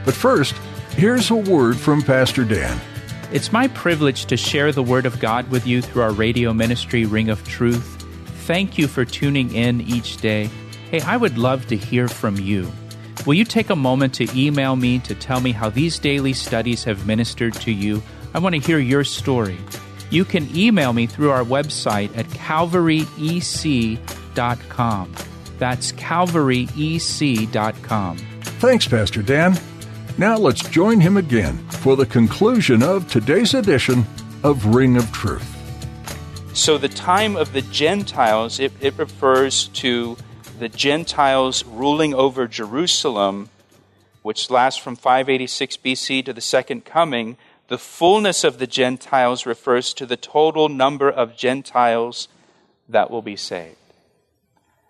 But 0.06 0.14
first, 0.14 0.54
here's 0.92 1.32
a 1.32 1.36
word 1.36 1.76
from 1.76 2.04
Pastor 2.04 2.46
Dan. 2.46 2.80
It's 3.32 3.52
my 3.52 3.68
privilege 3.70 4.26
to 4.26 4.38
share 4.38 4.72
the 4.72 4.84
Word 4.84 5.08
of 5.08 5.20
God 5.20 5.50
with 5.50 5.66
you 5.66 5.82
through 5.82 6.04
our 6.04 6.12
radio 6.12 6.54
ministry, 6.54 7.06
Ring 7.06 7.32
of 7.32 7.44
Truth. 7.48 8.06
Thank 8.46 8.78
you 8.78 8.88
for 8.88 9.06
tuning 9.06 9.56
in 9.56 9.82
each 9.82 10.18
day. 10.18 10.52
Hey, 10.92 11.02
I 11.02 11.18
would 11.18 11.40
love 11.40 11.66
to 11.66 11.76
hear 11.76 12.08
from 12.08 12.36
you. 12.36 12.72
Will 13.26 13.34
you 13.34 13.44
take 13.44 13.72
a 13.72 13.76
moment 13.76 14.14
to 14.16 14.28
email 14.40 14.76
me 14.76 15.00
to 15.00 15.16
tell 15.16 15.42
me 15.42 15.52
how 15.52 15.72
these 15.72 15.98
daily 15.98 16.34
studies 16.34 16.84
have 16.84 17.08
ministered 17.08 17.56
to 17.56 17.72
you? 17.72 18.04
I 18.36 18.40
want 18.40 18.54
to 18.54 18.62
hear 18.62 18.78
your 18.78 19.04
story. 19.04 19.58
You 20.12 20.26
can 20.26 20.56
email 20.56 20.94
me 20.94 21.08
through 21.08 21.32
our 21.32 21.44
website 21.44 22.16
at 22.16 22.28
calvaryec.com. 22.28 25.16
That's 25.60 25.92
calvaryec.com. 25.92 28.18
Thanks, 28.18 28.88
Pastor 28.88 29.22
Dan. 29.22 29.58
Now 30.18 30.38
let's 30.38 30.68
join 30.68 31.00
him 31.00 31.18
again 31.18 31.58
for 31.70 31.96
the 31.96 32.06
conclusion 32.06 32.82
of 32.82 33.10
today's 33.10 33.54
edition 33.54 34.06
of 34.44 34.75
Ring 34.75 34.98
of 34.98 35.12
Truth. 35.12 35.56
So, 36.54 36.78
the 36.78 36.89
time 36.89 37.36
of 37.36 37.54
the 37.54 37.62
Gentiles, 37.62 38.60
it, 38.60 38.74
it 38.82 38.98
refers 38.98 39.68
to 39.68 40.18
the 40.58 40.68
Gentiles 40.68 41.63
ruling 41.63 42.13
over 42.13 42.48
Jerusalem, 42.48 43.50
which 44.24 44.50
lasts 44.50 44.82
from 44.82 44.96
586 44.96 45.78
BC 45.78 46.25
to 46.25 46.34
the 46.34 46.42
second 46.42 46.86
coming 46.86 47.38
the 47.70 47.78
fullness 47.78 48.44
of 48.44 48.58
the 48.58 48.66
Gentiles 48.66 49.46
refers 49.46 49.94
to 49.94 50.08
the 50.08 50.18
total 50.18 50.70
number 50.70 51.10
of 51.10 51.38
Gentiles 51.38 52.28
that 52.89 53.12
will 53.12 53.22
be 53.22 53.36
saved. 53.36 53.75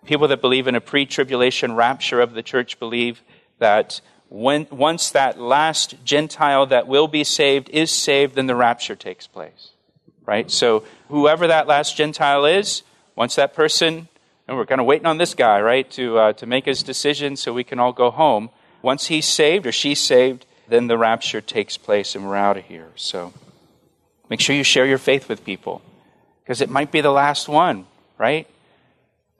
People 0.06 0.28
that 0.28 0.40
believe 0.40 0.66
in 0.66 0.74
a 0.74 0.80
pre 0.80 1.06
tribulation 1.06 1.74
rapture 1.74 2.20
of 2.20 2.32
the 2.32 2.42
church 2.42 2.78
believe 2.78 3.22
that 3.58 4.00
when, 4.28 4.66
once 4.70 5.10
that 5.10 5.40
last 5.40 5.96
Gentile 6.04 6.66
that 6.66 6.86
will 6.86 7.08
be 7.08 7.24
saved 7.24 7.68
is 7.70 7.90
saved, 7.90 8.36
then 8.36 8.46
the 8.46 8.54
rapture 8.54 8.96
takes 8.96 9.26
place. 9.26 9.70
Right? 10.24 10.50
So, 10.50 10.84
whoever 11.08 11.48
that 11.48 11.66
last 11.66 11.96
Gentile 11.96 12.44
is, 12.44 12.82
once 13.16 13.34
that 13.34 13.54
person, 13.54 14.08
and 14.46 14.56
we're 14.56 14.66
kind 14.66 14.80
of 14.80 14.86
waiting 14.86 15.06
on 15.06 15.18
this 15.18 15.34
guy, 15.34 15.60
right, 15.60 15.90
to, 15.92 16.18
uh, 16.18 16.32
to 16.34 16.46
make 16.46 16.64
his 16.64 16.82
decision 16.82 17.36
so 17.36 17.52
we 17.52 17.64
can 17.64 17.78
all 17.78 17.92
go 17.92 18.10
home. 18.10 18.50
Once 18.82 19.06
he's 19.06 19.26
saved 19.26 19.66
or 19.66 19.72
she's 19.72 20.00
saved, 20.00 20.46
then 20.68 20.86
the 20.86 20.96
rapture 20.96 21.40
takes 21.40 21.76
place 21.76 22.14
and 22.14 22.26
we're 22.26 22.36
out 22.36 22.56
of 22.56 22.64
here. 22.64 22.88
So 22.94 23.32
make 24.28 24.40
sure 24.40 24.56
you 24.56 24.64
share 24.64 24.86
your 24.86 24.98
faith 24.98 25.28
with 25.28 25.44
people 25.44 25.82
because 26.42 26.60
it 26.60 26.70
might 26.70 26.90
be 26.90 27.00
the 27.00 27.10
last 27.10 27.48
one, 27.48 27.86
right? 28.16 28.48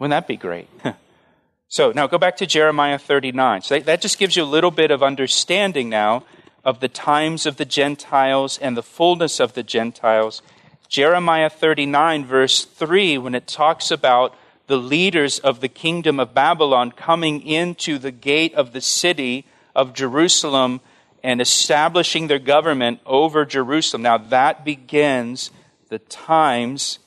Wouldn't 0.00 0.12
that 0.12 0.26
be 0.26 0.38
great? 0.38 0.68
so 1.68 1.92
now 1.92 2.06
go 2.06 2.16
back 2.16 2.38
to 2.38 2.46
Jeremiah 2.46 2.98
39. 2.98 3.60
So 3.60 3.78
that, 3.78 4.00
just 4.00 4.18
gives 4.18 4.34
you 4.34 4.42
a 4.42 4.44
little 4.44 4.70
bit 4.70 4.90
of 4.90 5.02
understanding 5.02 5.90
now 5.90 6.24
of 6.64 6.80
the 6.80 6.88
times 6.88 7.44
of 7.44 7.58
the 7.58 7.66
Gentiles 7.66 8.58
and 8.58 8.76
the 8.76 8.82
fullness 8.82 9.40
of 9.40 9.52
the 9.52 9.62
Gentiles. 9.62 10.40
Jeremiah 10.88 11.50
39, 11.50 12.24
verse 12.24 12.64
3, 12.64 13.18
when 13.18 13.34
it 13.34 13.46
talks 13.46 13.90
about 13.90 14.34
the 14.68 14.78
leaders 14.78 15.38
of 15.38 15.60
the 15.60 15.68
kingdom 15.68 16.18
of 16.18 16.32
Babylon 16.32 16.92
coming 16.92 17.42
into 17.42 17.98
the 17.98 18.10
gate 18.10 18.54
of 18.54 18.72
the 18.72 18.80
city 18.80 19.44
of 19.74 19.92
Jerusalem 19.92 20.80
and 21.22 21.42
establishing 21.42 22.26
their 22.26 22.38
government 22.38 23.00
over 23.04 23.44
Jerusalem. 23.44 24.02
Now, 24.02 24.16
that 24.16 24.64
begins 24.64 25.50
the 25.90 25.98
times 25.98 27.00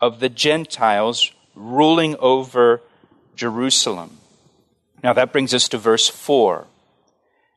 of 0.00 0.18
the 0.18 0.28
Gentiles 0.28 1.30
ruling 1.60 2.16
over 2.18 2.80
Jerusalem. 3.36 4.18
Now, 5.02 5.12
that 5.12 5.32
brings 5.32 5.54
us 5.54 5.68
to 5.68 5.78
verse 5.78 6.08
4. 6.08 6.66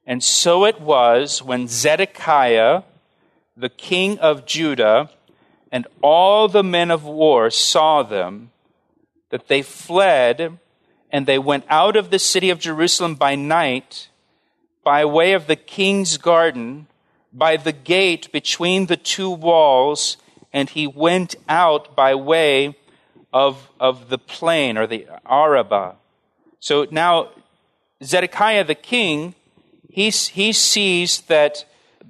And 0.05 0.23
so 0.23 0.65
it 0.65 0.81
was 0.81 1.41
when 1.41 1.67
Zedekiah, 1.67 2.83
the 3.55 3.69
king 3.69 4.19
of 4.19 4.45
Judah, 4.45 5.09
and 5.71 5.87
all 6.01 6.47
the 6.47 6.63
men 6.63 6.91
of 6.91 7.05
war 7.05 7.49
saw 7.49 8.03
them, 8.03 8.51
that 9.29 9.47
they 9.47 9.61
fled 9.61 10.59
and 11.09 11.25
they 11.25 11.39
went 11.39 11.65
out 11.69 11.95
of 11.95 12.09
the 12.09 12.19
city 12.19 12.49
of 12.49 12.59
Jerusalem 12.59 13.15
by 13.15 13.35
night 13.35 14.09
by 14.83 15.05
way 15.05 15.33
of 15.33 15.47
the 15.47 15.55
king's 15.55 16.17
garden, 16.17 16.87
by 17.31 17.57
the 17.57 17.71
gate 17.71 18.31
between 18.31 18.87
the 18.87 18.97
two 18.97 19.29
walls, 19.29 20.17
and 20.51 20.69
he 20.69 20.85
went 20.85 21.35
out 21.47 21.95
by 21.95 22.13
way 22.13 22.75
of, 23.33 23.69
of 23.79 24.09
the 24.09 24.17
plain 24.17 24.77
or 24.77 24.87
the 24.87 25.07
Arabah. 25.25 25.95
So 26.59 26.87
now 26.91 27.29
Zedekiah 28.03 28.63
the 28.63 28.75
king, 28.75 29.35
he, 29.89 30.09
he 30.09 30.53
sees 30.53 31.21
that 31.21 31.65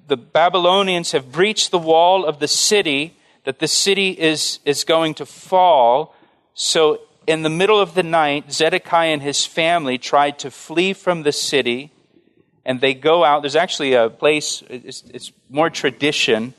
the 0.08 0.18
Babylonians 0.18 1.12
have 1.12 1.32
breached 1.32 1.72
the 1.72 1.78
wall 1.78 2.26
of 2.26 2.40
the 2.40 2.48
city, 2.48 3.16
that 3.46 3.60
the 3.60 3.68
city 3.68 4.10
is, 4.10 4.60
is 4.66 4.84
going 4.84 5.14
to 5.16 5.26
fall. 5.26 6.16
So, 6.54 7.02
in 7.26 7.44
the 7.44 7.50
middle 7.50 7.80
of 7.80 7.94
the 7.94 8.04
night, 8.04 8.52
Zedekiah 8.52 9.14
and 9.14 9.22
his 9.22 9.46
family 9.46 9.98
tried 9.98 10.40
to 10.40 10.52
flee 10.52 10.92
from 10.92 11.24
the 11.24 11.32
city, 11.32 11.92
and 12.66 12.82
they 12.82 12.94
go 12.94 13.24
out. 13.24 13.44
There's 13.44 13.56
actually 13.56 13.94
a 13.94 14.10
place, 14.10 14.62
it's, 14.70 15.04
it's 15.14 15.32
more 15.50 15.70
tradition. 15.70 16.54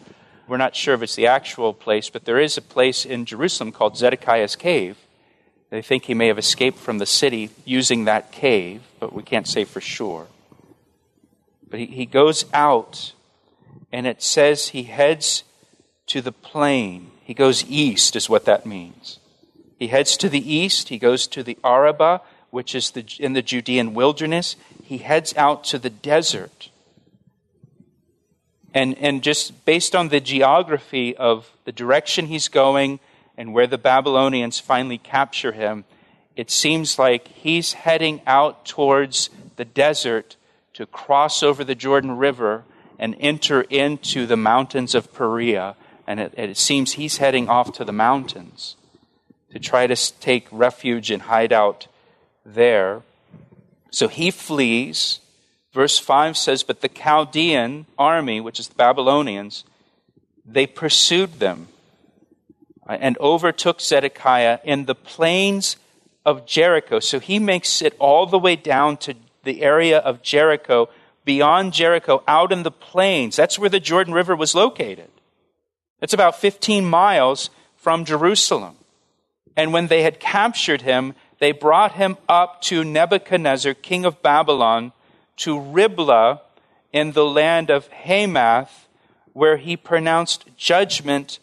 We're 0.46 0.58
not 0.58 0.76
sure 0.76 0.94
if 0.94 1.02
it's 1.02 1.14
the 1.14 1.26
actual 1.26 1.72
place, 1.72 2.10
but 2.10 2.24
there 2.24 2.38
is 2.38 2.56
a 2.56 2.62
place 2.62 3.04
in 3.04 3.24
Jerusalem 3.24 3.72
called 3.72 3.96
Zedekiah's 3.96 4.56
Cave. 4.56 4.98
They 5.70 5.82
think 5.82 6.04
he 6.04 6.14
may 6.14 6.28
have 6.28 6.38
escaped 6.38 6.78
from 6.78 6.98
the 6.98 7.06
city 7.06 7.50
using 7.64 8.04
that 8.04 8.30
cave, 8.30 8.82
but 9.00 9.12
we 9.12 9.22
can't 9.22 9.48
say 9.48 9.64
for 9.64 9.80
sure. 9.80 10.28
But 11.68 11.80
he, 11.80 11.86
he 11.86 12.06
goes 12.06 12.44
out 12.52 13.14
and 13.90 14.06
it 14.06 14.22
says 14.22 14.68
he 14.68 14.84
heads 14.84 15.44
to 16.06 16.20
the 16.20 16.32
plain. 16.32 17.10
He 17.22 17.32
goes 17.34 17.64
east, 17.64 18.14
is 18.14 18.28
what 18.28 18.44
that 18.44 18.66
means. 18.66 19.18
He 19.78 19.88
heads 19.88 20.16
to 20.18 20.28
the 20.28 20.52
east. 20.52 20.90
He 20.90 20.98
goes 20.98 21.26
to 21.28 21.42
the 21.42 21.58
Arabah, 21.64 22.20
which 22.50 22.74
is 22.74 22.90
the, 22.90 23.04
in 23.18 23.32
the 23.32 23.42
Judean 23.42 23.94
wilderness. 23.94 24.56
He 24.82 24.98
heads 24.98 25.34
out 25.36 25.64
to 25.64 25.78
the 25.78 25.90
desert. 25.90 26.70
And, 28.74 28.98
and 28.98 29.22
just 29.22 29.64
based 29.64 29.94
on 29.94 30.08
the 30.08 30.20
geography 30.20 31.16
of 31.16 31.50
the 31.64 31.72
direction 31.72 32.26
he's 32.26 32.48
going 32.48 32.98
and 33.38 33.54
where 33.54 33.68
the 33.68 33.78
Babylonians 33.78 34.58
finally 34.58 34.98
capture 34.98 35.52
him, 35.52 35.84
it 36.34 36.50
seems 36.50 36.98
like 36.98 37.28
he's 37.28 37.74
heading 37.74 38.20
out 38.26 38.66
towards 38.66 39.30
the 39.54 39.64
desert 39.64 40.36
to 40.74 40.86
cross 40.86 41.42
over 41.42 41.62
the 41.62 41.76
Jordan 41.76 42.16
River 42.16 42.64
and 42.98 43.16
enter 43.20 43.62
into 43.62 44.26
the 44.26 44.36
mountains 44.36 44.94
of 44.94 45.14
Perea. 45.14 45.76
And 46.06 46.18
it, 46.18 46.34
it 46.36 46.56
seems 46.56 46.92
he's 46.92 47.18
heading 47.18 47.48
off 47.48 47.72
to 47.74 47.84
the 47.84 47.92
mountains 47.92 48.76
to 49.52 49.60
try 49.60 49.86
to 49.86 49.96
take 50.20 50.48
refuge 50.50 51.12
and 51.12 51.22
hide 51.22 51.52
out 51.52 51.86
there. 52.44 53.02
So 53.90 54.08
he 54.08 54.32
flees. 54.32 55.20
Verse 55.74 55.98
5 55.98 56.36
says, 56.36 56.62
But 56.62 56.80
the 56.80 56.88
Chaldean 56.88 57.86
army, 57.98 58.40
which 58.40 58.60
is 58.60 58.68
the 58.68 58.76
Babylonians, 58.76 59.64
they 60.46 60.66
pursued 60.66 61.40
them 61.40 61.66
and 62.86 63.18
overtook 63.18 63.80
Zedekiah 63.80 64.60
in 64.62 64.84
the 64.84 64.94
plains 64.94 65.76
of 66.24 66.46
Jericho. 66.46 67.00
So 67.00 67.18
he 67.18 67.40
makes 67.40 67.82
it 67.82 67.96
all 67.98 68.26
the 68.26 68.38
way 68.38 68.54
down 68.54 68.98
to 68.98 69.14
the 69.42 69.62
area 69.62 69.98
of 69.98 70.22
Jericho 70.22 70.88
beyond 71.24 71.72
Jericho, 71.72 72.22
out 72.28 72.52
in 72.52 72.62
the 72.62 72.70
plains. 72.70 73.34
That's 73.34 73.58
where 73.58 73.70
the 73.70 73.80
Jordan 73.80 74.14
River 74.14 74.36
was 74.36 74.54
located. 74.54 75.10
It's 76.00 76.12
about 76.12 76.38
15 76.38 76.84
miles 76.84 77.50
from 77.76 78.04
Jerusalem. 78.04 78.76
And 79.56 79.72
when 79.72 79.86
they 79.86 80.02
had 80.02 80.20
captured 80.20 80.82
him, 80.82 81.14
they 81.38 81.52
brought 81.52 81.92
him 81.92 82.18
up 82.28 82.60
to 82.62 82.84
Nebuchadnezzar, 82.84 83.74
king 83.74 84.04
of 84.04 84.22
Babylon, 84.22 84.92
to 85.38 85.58
Riblah 85.58 86.40
in 86.92 87.12
the 87.12 87.24
land 87.24 87.70
of 87.70 87.88
Hamath, 87.88 88.88
where 89.32 89.56
he 89.56 89.76
pronounced 89.76 90.44
judgment 90.56 91.38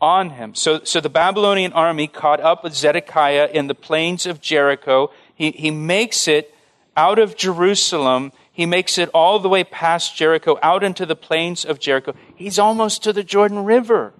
on 0.00 0.30
him. 0.30 0.54
So, 0.54 0.84
so 0.84 1.00
the 1.00 1.10
Babylonian 1.10 1.72
army 1.72 2.06
caught 2.06 2.40
up 2.40 2.64
with 2.64 2.74
Zedekiah 2.74 3.50
in 3.52 3.66
the 3.66 3.74
plains 3.74 4.26
of 4.26 4.40
Jericho. 4.40 5.10
He, 5.34 5.50
he 5.50 5.70
makes 5.70 6.28
it 6.28 6.54
out 6.96 7.18
of 7.18 7.36
Jerusalem 7.36 8.32
he 8.58 8.66
makes 8.66 8.98
it 8.98 9.08
all 9.14 9.38
the 9.38 9.48
way 9.48 9.62
past 9.62 10.16
Jericho, 10.16 10.58
out 10.64 10.82
into 10.82 11.06
the 11.06 11.14
plains 11.14 11.64
of 11.64 11.78
Jericho. 11.78 12.12
He's 12.34 12.58
almost 12.58 13.04
to 13.04 13.12
the 13.12 13.22
Jordan 13.22 13.64
River. 13.64 14.12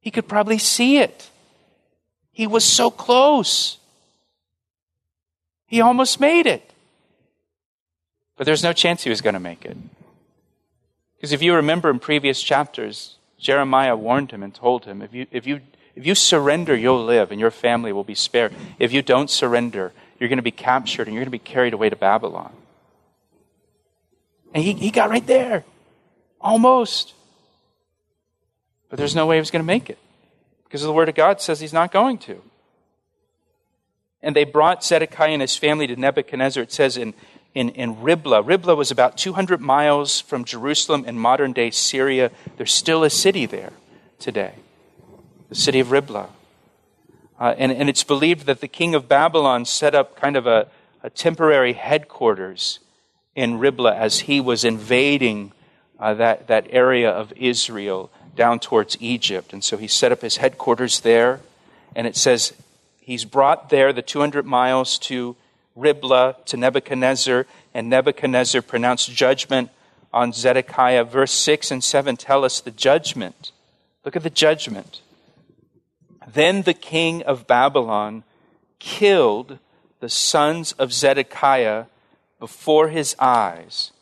He 0.00 0.10
could 0.10 0.26
probably 0.26 0.56
see 0.56 0.96
it. 0.96 1.28
He 2.30 2.46
was 2.46 2.64
so 2.64 2.90
close. 2.90 3.76
He 5.66 5.82
almost 5.82 6.18
made 6.18 6.46
it. 6.46 6.71
But 8.42 8.46
there's 8.46 8.64
no 8.64 8.72
chance 8.72 9.04
he 9.04 9.08
was 9.08 9.20
going 9.20 9.34
to 9.34 9.38
make 9.38 9.64
it. 9.64 9.76
Because 11.14 11.30
if 11.30 11.42
you 11.42 11.54
remember 11.54 11.90
in 11.90 12.00
previous 12.00 12.42
chapters, 12.42 13.18
Jeremiah 13.38 13.94
warned 13.94 14.32
him 14.32 14.42
and 14.42 14.52
told 14.52 14.84
him 14.84 15.00
if 15.00 15.14
you, 15.14 15.28
if, 15.30 15.46
you, 15.46 15.60
if 15.94 16.04
you 16.04 16.16
surrender, 16.16 16.74
you'll 16.74 17.04
live 17.04 17.30
and 17.30 17.38
your 17.38 17.52
family 17.52 17.92
will 17.92 18.02
be 18.02 18.16
spared. 18.16 18.52
If 18.80 18.92
you 18.92 19.00
don't 19.00 19.30
surrender, 19.30 19.92
you're 20.18 20.28
going 20.28 20.40
to 20.40 20.42
be 20.42 20.50
captured 20.50 21.06
and 21.06 21.14
you're 21.14 21.20
going 21.20 21.26
to 21.26 21.30
be 21.30 21.38
carried 21.38 21.72
away 21.72 21.88
to 21.88 21.94
Babylon. 21.94 22.52
And 24.52 24.64
he, 24.64 24.72
he 24.72 24.90
got 24.90 25.08
right 25.08 25.24
there. 25.24 25.64
Almost. 26.40 27.14
But 28.88 28.98
there's 28.98 29.14
no 29.14 29.26
way 29.26 29.36
he 29.36 29.40
was 29.40 29.52
going 29.52 29.62
to 29.62 29.64
make 29.64 29.88
it. 29.88 29.98
Because 30.64 30.82
the 30.82 30.92
Word 30.92 31.08
of 31.08 31.14
God 31.14 31.40
says 31.40 31.60
he's 31.60 31.72
not 31.72 31.92
going 31.92 32.18
to. 32.18 32.42
And 34.20 34.34
they 34.34 34.42
brought 34.42 34.82
Zedekiah 34.82 35.30
and 35.30 35.42
his 35.42 35.56
family 35.56 35.86
to 35.86 35.94
Nebuchadnezzar. 35.94 36.64
It 36.64 36.72
says 36.72 36.96
in, 36.96 37.14
in, 37.54 37.70
in 37.70 37.96
Ribla. 37.96 38.46
Riblah 38.46 38.74
was 38.74 38.90
about 38.90 39.16
200 39.16 39.60
miles 39.60 40.20
from 40.20 40.44
Jerusalem 40.44 41.04
in 41.04 41.18
modern 41.18 41.52
day 41.52 41.70
Syria. 41.70 42.30
There's 42.56 42.72
still 42.72 43.04
a 43.04 43.10
city 43.10 43.46
there 43.46 43.72
today, 44.18 44.54
the 45.48 45.54
city 45.54 45.80
of 45.80 45.88
Ribla. 45.88 46.28
Uh, 47.38 47.54
and, 47.58 47.72
and 47.72 47.88
it's 47.88 48.04
believed 48.04 48.46
that 48.46 48.60
the 48.60 48.68
king 48.68 48.94
of 48.94 49.08
Babylon 49.08 49.64
set 49.64 49.94
up 49.94 50.16
kind 50.16 50.36
of 50.36 50.46
a, 50.46 50.68
a 51.02 51.10
temporary 51.10 51.72
headquarters 51.72 52.78
in 53.34 53.58
Riblah 53.58 53.96
as 53.96 54.20
he 54.20 54.40
was 54.40 54.64
invading 54.64 55.52
uh, 55.98 56.14
that, 56.14 56.46
that 56.48 56.66
area 56.70 57.10
of 57.10 57.32
Israel 57.36 58.10
down 58.36 58.60
towards 58.60 58.96
Egypt. 59.00 59.52
And 59.52 59.62
so 59.62 59.76
he 59.76 59.88
set 59.88 60.12
up 60.12 60.20
his 60.20 60.36
headquarters 60.38 61.00
there. 61.00 61.40
And 61.94 62.06
it 62.06 62.16
says 62.16 62.52
he's 63.00 63.24
brought 63.24 63.70
there 63.70 63.92
the 63.92 64.02
200 64.02 64.46
miles 64.46 64.98
to 65.00 65.36
Riblah 65.74 66.36
to 66.46 66.56
Nebuchadnezzar, 66.56 67.46
and 67.74 67.88
Nebuchadnezzar 67.88 68.62
pronounced 68.62 69.10
judgment 69.12 69.70
on 70.12 70.32
Zedekiah. 70.32 71.04
Verse 71.04 71.32
6 71.32 71.70
and 71.70 71.82
7 71.82 72.16
tell 72.16 72.44
us 72.44 72.60
the 72.60 72.70
judgment. 72.70 73.52
Look 74.04 74.16
at 74.16 74.22
the 74.22 74.30
judgment. 74.30 75.00
Then 76.26 76.62
the 76.62 76.74
king 76.74 77.22
of 77.22 77.46
Babylon 77.46 78.24
killed 78.78 79.58
the 80.00 80.08
sons 80.08 80.72
of 80.72 80.92
Zedekiah 80.92 81.86
before 82.38 82.88
his 82.88 83.14
eyes 83.18 83.92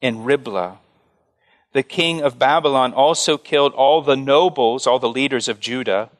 in 0.00 0.24
Riblah. 0.24 0.78
The 1.72 1.82
king 1.82 2.20
of 2.22 2.38
Babylon 2.38 2.92
also 2.92 3.38
killed 3.38 3.72
all 3.74 4.02
the 4.02 4.16
nobles, 4.16 4.86
all 4.86 4.98
the 4.98 5.08
leaders 5.08 5.48
of 5.48 5.60
Judah. 5.60 6.10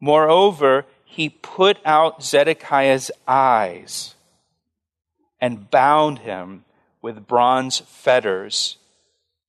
Moreover, 0.00 0.84
he 1.10 1.30
put 1.30 1.78
out 1.86 2.22
Zedekiah's 2.22 3.10
eyes 3.26 4.14
and 5.40 5.70
bound 5.70 6.18
him 6.18 6.64
with 7.00 7.26
bronze 7.26 7.78
fetters 7.78 8.76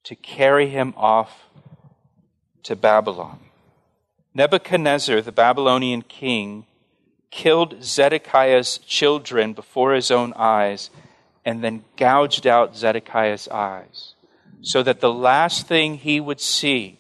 to 0.05 0.15
carry 0.15 0.69
him 0.69 0.93
off 0.95 1.49
to 2.63 2.77
Babylon. 2.77 3.39
Nebuchadnezzar, 4.33 5.19
the 5.19 5.33
Babylonian 5.33 6.01
king, 6.03 6.65
killed 7.29 7.83
Zedekiah's 7.83 8.77
children 8.77 9.51
before 9.51 9.93
his 9.93 10.09
own 10.09 10.33
eyes, 10.37 10.89
and 11.43 11.61
then 11.61 11.83
gouged 11.97 12.47
out 12.47 12.77
Zedekiah's 12.77 13.49
eyes, 13.49 14.13
so 14.61 14.81
that 14.81 15.01
the 15.01 15.13
last 15.13 15.67
thing 15.67 15.95
he 15.95 16.21
would 16.21 16.39
see 16.39 16.98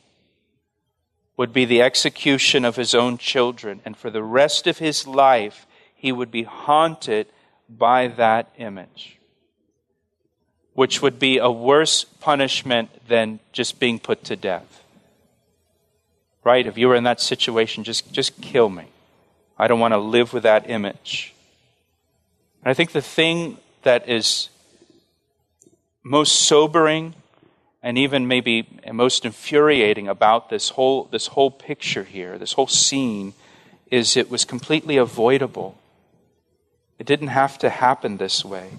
would 1.39 1.53
be 1.53 1.63
the 1.63 1.81
execution 1.81 2.65
of 2.65 2.75
his 2.75 2.93
own 2.93 3.17
children, 3.17 3.79
and 3.85 3.95
for 3.95 4.09
the 4.09 4.21
rest 4.21 4.67
of 4.67 4.79
his 4.79 5.07
life, 5.07 5.65
he 5.95 6.11
would 6.11 6.29
be 6.29 6.43
haunted 6.43 7.25
by 7.69 8.09
that 8.09 8.51
image, 8.57 9.17
which 10.73 11.01
would 11.01 11.17
be 11.17 11.37
a 11.37 11.49
worse 11.49 12.03
punishment 12.03 12.89
than 13.07 13.39
just 13.53 13.79
being 13.79 13.97
put 13.97 14.21
to 14.21 14.35
death. 14.35 14.83
Right? 16.43 16.67
If 16.67 16.77
you 16.77 16.89
were 16.89 16.95
in 16.95 17.05
that 17.05 17.21
situation, 17.21 17.85
just, 17.85 18.11
just 18.11 18.41
kill 18.41 18.67
me. 18.67 18.87
I 19.57 19.69
don't 19.69 19.79
want 19.79 19.93
to 19.93 19.97
live 19.97 20.33
with 20.33 20.43
that 20.43 20.69
image. 20.69 21.33
And 22.65 22.69
I 22.69 22.73
think 22.73 22.91
the 22.91 23.01
thing 23.01 23.55
that 23.83 24.09
is 24.09 24.49
most 26.03 26.35
sobering 26.35 27.13
and 27.81 27.97
even 27.97 28.27
maybe 28.27 28.67
most 28.91 29.25
infuriating 29.25 30.07
about 30.07 30.49
this 30.49 30.69
whole, 30.69 31.05
this 31.05 31.27
whole 31.27 31.51
picture 31.51 32.03
here, 32.03 32.37
this 32.37 32.53
whole 32.53 32.67
scene, 32.67 33.33
is 33.89 34.17
it 34.17 34.29
was 34.29 34.45
completely 34.45 34.97
avoidable. 34.97 35.77
It 36.97 37.07
didn't 37.07 37.29
have 37.29 37.57
to 37.59 37.69
happen 37.69 38.17
this 38.17 38.43
way. 38.43 38.71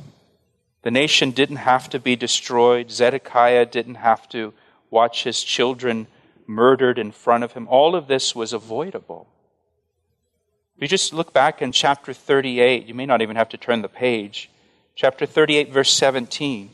The 0.83 0.91
nation 0.91 1.31
didn't 1.31 1.57
have 1.57 1.89
to 1.91 1.99
be 1.99 2.17
destroyed. 2.17 2.91
Zedekiah 2.91 3.67
didn't 3.67 3.97
have 3.97 4.29
to 4.31 4.53
watch 4.91 5.25
his 5.25 5.43
children 5.43 6.07
murdered 6.47 6.99
in 6.99 7.13
front 7.13 7.45
of 7.45 7.53
him. 7.53 7.69
All 7.69 7.95
of 7.95 8.07
this 8.07 8.35
was 8.35 8.53
avoidable. 8.53 9.27
If 10.77 10.83
you 10.83 10.89
just 10.89 11.13
look 11.13 11.33
back 11.33 11.61
in 11.63 11.73
chapter 11.73 12.13
38, 12.13 12.87
you 12.87 12.95
may 12.95 13.07
not 13.07 13.23
even 13.23 13.37
have 13.37 13.51
to 13.51 13.59
turn 13.59 13.83
the 13.83 13.89
page. 13.89 14.51
Chapter 14.95 15.27
38, 15.27 15.71
verse 15.71 15.93
17. 15.93 16.71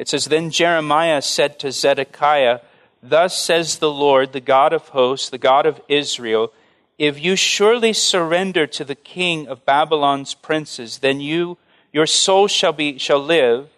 It 0.00 0.08
says, 0.08 0.24
Then 0.24 0.48
Jeremiah 0.48 1.20
said 1.20 1.58
to 1.58 1.70
Zedekiah, 1.70 2.60
Thus 3.02 3.36
says 3.36 3.76
the 3.76 3.90
Lord, 3.90 4.32
the 4.32 4.40
God 4.40 4.72
of 4.72 4.88
hosts, 4.88 5.28
the 5.28 5.36
God 5.36 5.66
of 5.66 5.78
Israel, 5.88 6.54
if 6.96 7.22
you 7.22 7.36
surely 7.36 7.92
surrender 7.92 8.66
to 8.66 8.82
the 8.82 8.94
king 8.94 9.46
of 9.46 9.66
Babylon's 9.66 10.32
princes, 10.32 11.00
then 11.00 11.20
you, 11.20 11.58
your 11.92 12.06
soul 12.06 12.48
shall 12.48 12.72
be, 12.72 12.96
shall 12.96 13.18
live. 13.18 13.68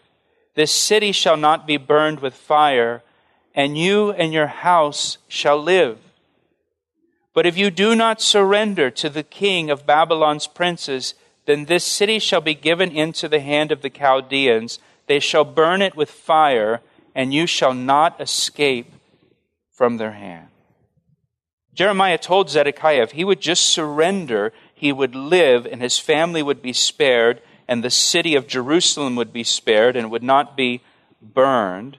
This 0.54 0.70
city 0.70 1.10
shall 1.10 1.36
not 1.36 1.66
be 1.66 1.76
burned 1.76 2.20
with 2.20 2.34
fire, 2.34 3.02
and 3.52 3.76
you 3.76 4.12
and 4.12 4.32
your 4.32 4.46
house 4.46 5.18
shall 5.26 5.60
live. 5.60 5.98
But 7.34 7.46
if 7.46 7.56
you 7.58 7.68
do 7.68 7.96
not 7.96 8.22
surrender 8.22 8.92
to 8.92 9.08
the 9.08 9.24
king 9.24 9.70
of 9.70 9.86
Babylon's 9.86 10.46
princes, 10.46 11.14
then 11.46 11.64
this 11.64 11.84
city 11.84 12.20
shall 12.20 12.40
be 12.40 12.54
given 12.54 12.92
into 12.92 13.28
the 13.28 13.40
hand 13.40 13.72
of 13.72 13.82
the 13.82 13.90
Chaldeans. 13.90 14.78
They 15.12 15.20
shall 15.20 15.44
burn 15.44 15.82
it 15.82 15.94
with 15.94 16.10
fire, 16.10 16.80
and 17.14 17.34
you 17.34 17.46
shall 17.46 17.74
not 17.74 18.18
escape 18.18 18.90
from 19.70 19.98
their 19.98 20.12
hand. 20.12 20.48
Jeremiah 21.74 22.16
told 22.16 22.48
Zedekiah 22.48 23.02
if 23.02 23.10
he 23.12 23.22
would 23.22 23.42
just 23.42 23.66
surrender, 23.66 24.54
he 24.74 24.90
would 24.90 25.14
live 25.14 25.66
and 25.66 25.82
his 25.82 25.98
family 25.98 26.42
would 26.42 26.62
be 26.62 26.72
spared 26.72 27.42
and 27.68 27.84
the 27.84 27.90
city 27.90 28.34
of 28.34 28.46
Jerusalem 28.46 29.14
would 29.16 29.34
be 29.34 29.44
spared 29.44 29.96
and 29.96 30.10
would 30.10 30.22
not 30.22 30.56
be 30.56 30.80
burned. 31.20 31.98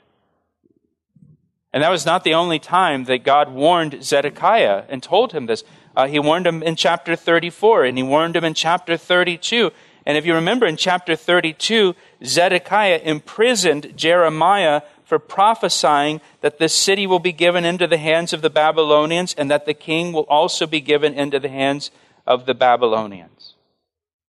And 1.71 1.83
that 1.83 1.91
was 1.91 2.07
not 2.07 2.23
the 2.23 2.33
only 2.33 2.57
time 2.57 3.03
that 3.03 3.23
God 3.23 3.53
warned 3.53 4.03
Zedekiah 4.03 4.85
and 4.89 5.03
told 5.03 5.33
him 5.33 5.45
this. 5.45 5.63
Uh, 5.95 6.07
he 6.07 6.17
warned 6.17 6.47
him 6.47 6.63
in 6.63 6.75
chapter 6.75 7.15
34 7.15 7.85
and 7.85 7.95
he 7.95 8.03
warned 8.03 8.35
him 8.35 8.43
in 8.43 8.55
chapter 8.55 8.97
32. 8.97 9.71
And 10.05 10.17
if 10.17 10.25
you 10.25 10.33
remember 10.33 10.65
in 10.65 10.77
chapter 10.77 11.15
32, 11.15 11.95
Zedekiah 12.25 13.01
imprisoned 13.03 13.93
Jeremiah 13.95 14.81
for 15.05 15.19
prophesying 15.19 16.21
that 16.41 16.57
this 16.57 16.73
city 16.73 17.05
will 17.05 17.19
be 17.19 17.31
given 17.31 17.65
into 17.65 17.87
the 17.87 17.97
hands 17.97 18.33
of 18.33 18.41
the 18.41 18.49
Babylonians 18.49 19.35
and 19.37 19.51
that 19.51 19.65
the 19.65 19.73
king 19.73 20.13
will 20.13 20.23
also 20.23 20.65
be 20.65 20.81
given 20.81 21.13
into 21.13 21.39
the 21.39 21.49
hands 21.49 21.91
of 22.25 22.45
the 22.45 22.53
Babylonians. 22.53 23.55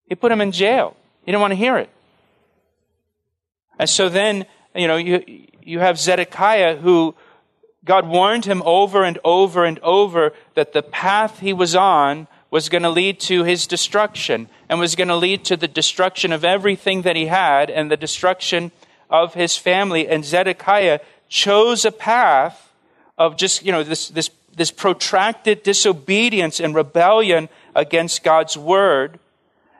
He 0.08 0.14
put 0.14 0.32
him 0.32 0.40
in 0.40 0.52
jail. 0.52 0.96
He 1.24 1.32
didn't 1.32 1.42
want 1.42 1.52
to 1.52 1.56
hear 1.56 1.76
it. 1.76 1.90
And 3.78 3.88
so 3.88 4.08
then, 4.08 4.46
you 4.74 4.88
know, 4.88 4.96
you, 4.96 5.46
you 5.62 5.78
have 5.78 5.98
Zedekiah 5.98 6.76
who 6.76 7.14
God 7.84 8.06
warned 8.06 8.44
him 8.44 8.62
over 8.64 9.04
and 9.04 9.18
over 9.24 9.64
and 9.64 9.78
over 9.80 10.32
that 10.54 10.72
the 10.72 10.82
path 10.82 11.40
he 11.40 11.52
was 11.52 11.74
on 11.74 12.28
was 12.52 12.68
going 12.68 12.82
to 12.82 12.90
lead 12.90 13.18
to 13.18 13.44
his 13.44 13.66
destruction 13.66 14.46
and 14.68 14.78
was 14.78 14.94
going 14.94 15.08
to 15.08 15.16
lead 15.16 15.42
to 15.42 15.56
the 15.56 15.66
destruction 15.66 16.32
of 16.32 16.44
everything 16.44 17.00
that 17.00 17.16
he 17.16 17.26
had 17.26 17.70
and 17.70 17.90
the 17.90 17.96
destruction 17.96 18.70
of 19.08 19.32
his 19.32 19.56
family. 19.56 20.06
And 20.06 20.22
Zedekiah 20.22 21.00
chose 21.30 21.86
a 21.86 21.90
path 21.90 22.74
of 23.16 23.38
just, 23.38 23.64
you 23.64 23.72
know, 23.72 23.82
this, 23.82 24.08
this, 24.08 24.28
this 24.54 24.70
protracted 24.70 25.62
disobedience 25.62 26.60
and 26.60 26.74
rebellion 26.74 27.48
against 27.74 28.22
God's 28.22 28.58
word. 28.58 29.18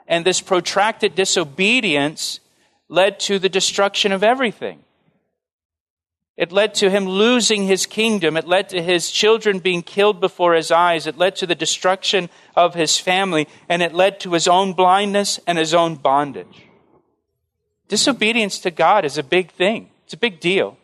And 0.09 0.25
this 0.25 0.41
protracted 0.41 1.15
disobedience 1.15 2.41
led 2.89 3.21
to 3.21 3.39
the 3.39 3.51
destruction 3.51 4.13
of 4.13 4.25
everything. 4.25 4.79
It 6.37 6.51
led 6.51 6.75
to 6.77 6.89
him 6.89 7.07
losing 7.07 7.65
his 7.65 7.85
kingdom. 7.85 8.37
It 8.37 8.49
led 8.49 8.71
to 8.71 8.83
his 8.83 9.11
children 9.11 9.59
being 9.59 9.83
killed 9.83 10.19
before 10.19 10.55
his 10.55 10.71
eyes. 10.71 11.07
It 11.07 11.19
led 11.19 11.37
to 11.37 11.47
the 11.47 11.55
destruction 11.55 12.31
of 12.57 12.75
his 12.75 12.99
family. 12.99 13.47
And 13.69 13.83
it 13.83 13.93
led 13.93 14.19
to 14.21 14.33
his 14.33 14.49
own 14.49 14.73
blindness 14.73 15.39
and 15.47 15.59
his 15.59 15.75
own 15.75 15.97
bondage. 15.97 16.67
Disobedience 17.89 18.59
to 18.61 18.71
God 18.71 19.05
is 19.05 19.19
a 19.19 19.23
big 19.23 19.51
thing, 19.51 19.91
it's 20.05 20.15
a 20.15 20.19
big 20.19 20.41
deal. 20.41 20.79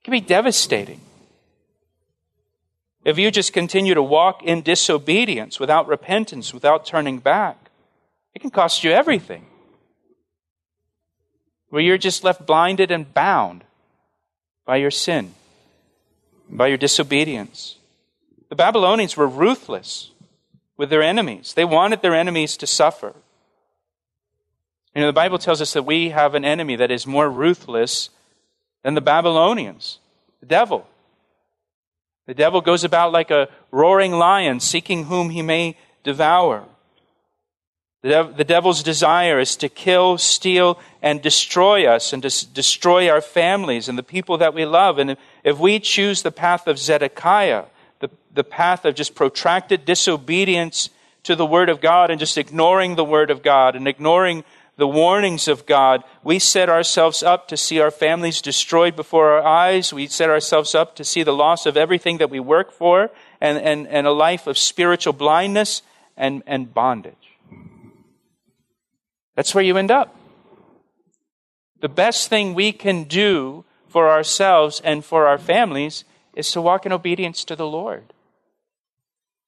It 0.00 0.04
can 0.04 0.12
be 0.12 0.20
devastating. 0.20 1.00
If 3.04 3.18
you 3.18 3.30
just 3.30 3.52
continue 3.52 3.94
to 3.94 4.02
walk 4.02 4.42
in 4.42 4.62
disobedience 4.62 5.58
without 5.58 5.88
repentance, 5.88 6.54
without 6.54 6.86
turning 6.86 7.18
back, 7.18 7.70
it 8.34 8.38
can 8.38 8.50
cost 8.50 8.84
you 8.84 8.92
everything. 8.92 9.46
Where 11.68 11.82
you're 11.82 11.98
just 11.98 12.24
left 12.24 12.46
blinded 12.46 12.90
and 12.90 13.12
bound 13.12 13.64
by 14.64 14.76
your 14.76 14.90
sin, 14.90 15.34
by 16.48 16.68
your 16.68 16.78
disobedience. 16.78 17.76
The 18.48 18.56
Babylonians 18.56 19.16
were 19.16 19.26
ruthless 19.26 20.10
with 20.76 20.90
their 20.90 21.02
enemies, 21.02 21.54
they 21.54 21.64
wanted 21.64 22.02
their 22.02 22.14
enemies 22.14 22.56
to 22.56 22.66
suffer. 22.66 23.14
You 24.94 25.00
know, 25.00 25.08
the 25.08 25.12
Bible 25.12 25.38
tells 25.38 25.60
us 25.60 25.72
that 25.72 25.84
we 25.84 26.10
have 26.10 26.34
an 26.34 26.44
enemy 26.44 26.76
that 26.76 26.90
is 26.90 27.06
more 27.06 27.28
ruthless 27.28 28.10
than 28.82 28.94
the 28.94 29.00
Babylonians, 29.00 29.98
the 30.40 30.46
devil. 30.46 30.86
The 32.26 32.34
devil 32.34 32.60
goes 32.60 32.84
about 32.84 33.12
like 33.12 33.30
a 33.30 33.48
roaring 33.70 34.12
lion, 34.12 34.60
seeking 34.60 35.04
whom 35.04 35.30
he 35.30 35.42
may 35.42 35.76
devour. 36.04 36.64
The, 38.04 38.44
devil's 38.46 38.82
desire 38.82 39.40
is 39.40 39.56
to 39.56 39.70
kill, 39.70 40.18
steal, 40.18 40.78
and 41.00 41.22
destroy 41.22 41.86
us, 41.86 42.12
and 42.12 42.22
to 42.22 42.46
destroy 42.48 43.08
our 43.08 43.22
families 43.22 43.88
and 43.88 43.96
the 43.96 44.02
people 44.02 44.36
that 44.38 44.52
we 44.52 44.66
love. 44.66 44.98
And 44.98 45.16
if, 45.42 45.58
we 45.58 45.80
choose 45.80 46.20
the 46.20 46.30
path 46.30 46.66
of 46.66 46.78
Zedekiah, 46.78 47.64
the, 48.00 48.10
the 48.34 48.44
path 48.44 48.84
of 48.84 48.94
just 48.94 49.14
protracted 49.14 49.86
disobedience 49.86 50.90
to 51.22 51.34
the 51.34 51.46
Word 51.46 51.70
of 51.70 51.80
God 51.80 52.10
and 52.10 52.20
just 52.20 52.36
ignoring 52.36 52.96
the 52.96 53.04
Word 53.06 53.30
of 53.30 53.42
God 53.42 53.74
and 53.74 53.88
ignoring 53.88 54.44
the 54.76 54.86
warnings 54.86 55.48
of 55.48 55.64
God, 55.64 56.04
we 56.22 56.38
set 56.38 56.68
ourselves 56.68 57.22
up 57.22 57.48
to 57.48 57.56
see 57.56 57.80
our 57.80 57.90
families 57.90 58.42
destroyed 58.42 58.96
before 58.96 59.30
our 59.30 59.42
eyes. 59.42 59.94
We 59.94 60.08
set 60.08 60.28
ourselves 60.28 60.74
up 60.74 60.94
to 60.96 61.04
see 61.04 61.22
the 61.22 61.32
loss 61.32 61.64
of 61.64 61.78
everything 61.78 62.18
that 62.18 62.28
we 62.28 62.38
work 62.38 62.70
for 62.70 63.10
and, 63.40 63.56
and, 63.56 63.88
and 63.88 64.06
a 64.06 64.12
life 64.12 64.46
of 64.46 64.58
spiritual 64.58 65.14
blindness 65.14 65.80
and, 66.18 66.42
and 66.46 66.74
bondage. 66.74 67.23
That's 69.34 69.54
where 69.54 69.64
you 69.64 69.76
end 69.76 69.90
up. 69.90 70.14
The 71.80 71.88
best 71.88 72.28
thing 72.28 72.54
we 72.54 72.72
can 72.72 73.04
do 73.04 73.64
for 73.88 74.10
ourselves 74.10 74.80
and 74.84 75.04
for 75.04 75.26
our 75.26 75.38
families 75.38 76.04
is 76.34 76.50
to 76.52 76.60
walk 76.60 76.86
in 76.86 76.92
obedience 76.92 77.44
to 77.44 77.56
the 77.56 77.66
Lord. 77.66 78.12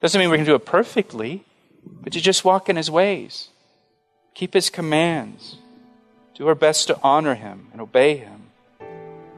Doesn't 0.01 0.19
mean 0.19 0.29
we're 0.29 0.37
going 0.37 0.47
to 0.47 0.53
do 0.53 0.57
it 0.57 0.67
perfectly, 0.67 1.45
but 2.03 2.13
to 2.13 2.21
just 2.21 2.45
walk 2.45 2.69
in 2.69 2.77
His 2.77 2.91
ways 2.91 3.51
keep 4.37 4.53
his 4.53 4.69
commands, 4.69 5.57
do 6.35 6.47
our 6.47 6.55
best 6.55 6.89
to 6.89 7.01
honor 7.03 7.35
him 7.35 7.69
and 7.73 7.81
obey 7.81 8.19
him. 8.19 8.43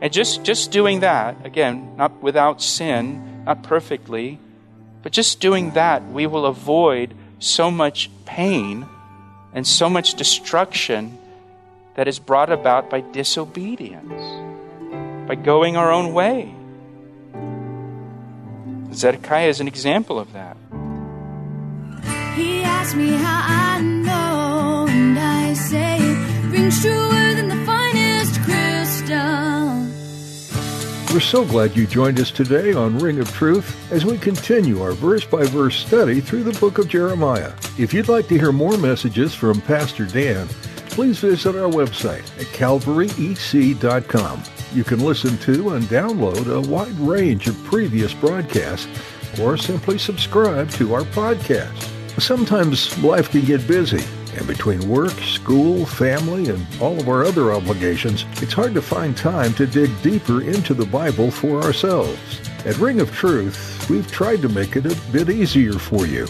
And 0.01 0.13
just, 0.13 0.43
just 0.43 0.73
doing 0.73 1.01
that, 1.01 1.47
again, 1.47 1.95
not 1.97 2.21
without 2.21 2.61
sin, 2.61 3.45
not 3.45 3.63
perfectly, 3.63 4.41
but 5.05 5.13
just 5.13 5.39
doing 5.39 5.71
that, 5.73 6.05
we 6.09 6.27
will 6.27 6.47
avoid 6.47 7.15
so 7.39 7.71
much 7.71 8.11
pain 8.25 8.89
and 9.59 9.67
so 9.67 9.91
much 9.91 10.15
destruction 10.15 11.19
that 11.97 12.07
is 12.07 12.21
brought 12.21 12.49
about 12.49 12.89
by 12.89 13.01
disobedience, 13.01 14.23
by 15.27 15.35
going 15.35 15.77
our 15.77 15.91
own 15.91 16.15
way. 16.15 16.55
Zedekiah 18.95 19.49
is 19.49 19.59
an 19.59 19.67
example 19.67 20.21
of 20.21 20.33
that. 20.33 20.57
He 22.37 22.63
asked 22.63 22.95
me 22.95 23.09
how 23.09 23.43
I 23.49 23.98
We're 31.11 31.21
so 31.21 31.43
glad 31.43 31.75
you 31.75 31.87
joined 31.87 32.21
us 32.21 32.31
today 32.31 32.75
on 32.75 32.99
Ring 32.99 33.19
of 33.19 33.33
Truth 33.33 33.91
as 33.91 34.05
we 34.05 34.19
continue 34.19 34.83
our 34.83 34.93
verse 34.93 35.25
by 35.25 35.45
verse 35.45 35.75
study 35.75 36.21
through 36.21 36.43
the 36.43 36.61
book 36.61 36.77
of 36.77 36.87
Jeremiah. 36.87 37.55
If 37.79 37.95
you'd 37.95 38.11
like 38.11 38.29
to 38.29 38.39
hear 38.39 38.53
more 38.53 38.77
messages 38.77 39.35
from 39.35 39.63
Pastor 39.63 40.05
Dan, 40.05 40.47
please 40.91 41.19
visit 41.19 41.57
our 41.57 41.71
website 41.71 42.29
at 42.39 42.47
calvaryec.com. 42.49 44.43
You 44.75 44.85
can 44.85 45.01
listen 45.01 45.39
to 45.39 45.71
and 45.71 45.85
download 45.85 46.55
a 46.55 46.69
wide 46.69 46.99
range 47.01 47.49
of 47.49 47.65
previous 47.65 48.13
broadcasts 48.13 48.87
or 49.41 49.57
simply 49.57 49.97
subscribe 49.97 50.69
to 50.73 50.93
our 50.93 51.05
podcast. 51.05 52.21
Sometimes 52.21 53.03
life 53.03 53.31
can 53.31 53.47
get 53.47 53.67
busy, 53.67 54.05
and 54.39 54.47
between 54.47 54.89
work, 54.89 55.13
school, 55.21 55.85
family, 55.85 56.49
and 56.49 56.65
all 56.81 56.99
of 56.99 57.09
our 57.09 57.25
other 57.25 57.53
obligations, 57.53 58.25
it's 58.41 58.53
hard 58.53 58.73
to 58.75 58.83
find 58.83 59.17
time 59.17 59.53
to 59.55 59.67
dig 59.67 59.91
deeper 60.01 60.43
into 60.43 60.73
the 60.73 60.87
Bible 60.87 61.31
for 61.31 61.63
ourselves. 61.63 62.41
At 62.65 62.79
Ring 62.79 63.01
of 63.01 63.13
Truth, 63.13 63.91
we've 63.91 64.11
tried 64.11 64.41
to 64.43 64.49
make 64.49 64.77
it 64.77 64.87
a 64.87 65.13
bit 65.13 65.29
easier 65.29 65.75
for 65.75 66.07
you. 66.07 66.27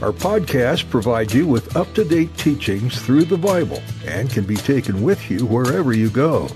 Our 0.00 0.12
podcast 0.12 0.88
provides 0.88 1.34
you 1.34 1.46
with 1.46 1.76
up 1.76 1.92
to 1.94 2.04
date 2.04 2.34
teachings 2.38 2.98
through 3.02 3.24
the 3.24 3.36
Bible 3.36 3.82
and 4.06 4.30
can 4.30 4.44
be 4.44 4.56
taken 4.56 5.02
with 5.02 5.30
you 5.30 5.44
wherever 5.44 5.92
you 5.92 6.08
go. 6.08 6.48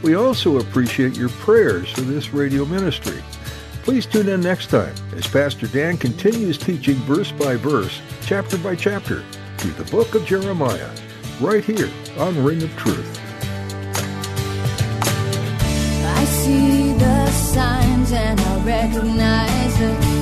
We 0.04 0.16
also 0.16 0.58
appreciate 0.58 1.16
your 1.16 1.30
prayers 1.30 1.90
for 1.90 2.02
this 2.02 2.34
radio 2.34 2.66
ministry. 2.66 3.24
Please 3.84 4.04
tune 4.04 4.28
in 4.28 4.42
next 4.42 4.66
time 4.66 4.94
as 5.16 5.26
Pastor 5.26 5.66
Dan 5.66 5.96
continues 5.96 6.58
teaching 6.58 6.96
verse 7.06 7.32
by 7.32 7.56
verse, 7.56 8.02
chapter 8.20 8.58
by 8.58 8.76
chapter, 8.76 9.24
through 9.56 9.70
the 9.82 9.90
book 9.90 10.14
of 10.14 10.26
Jeremiah, 10.26 10.90
right 11.40 11.64
here 11.64 11.88
on 12.18 12.44
Ring 12.44 12.62
of 12.62 12.76
Truth. 12.76 13.18
I 16.04 16.24
see 16.26 16.92
the 16.98 17.30
signs 17.30 18.12
and 18.12 18.38
I 18.38 18.62
recognize 18.62 20.13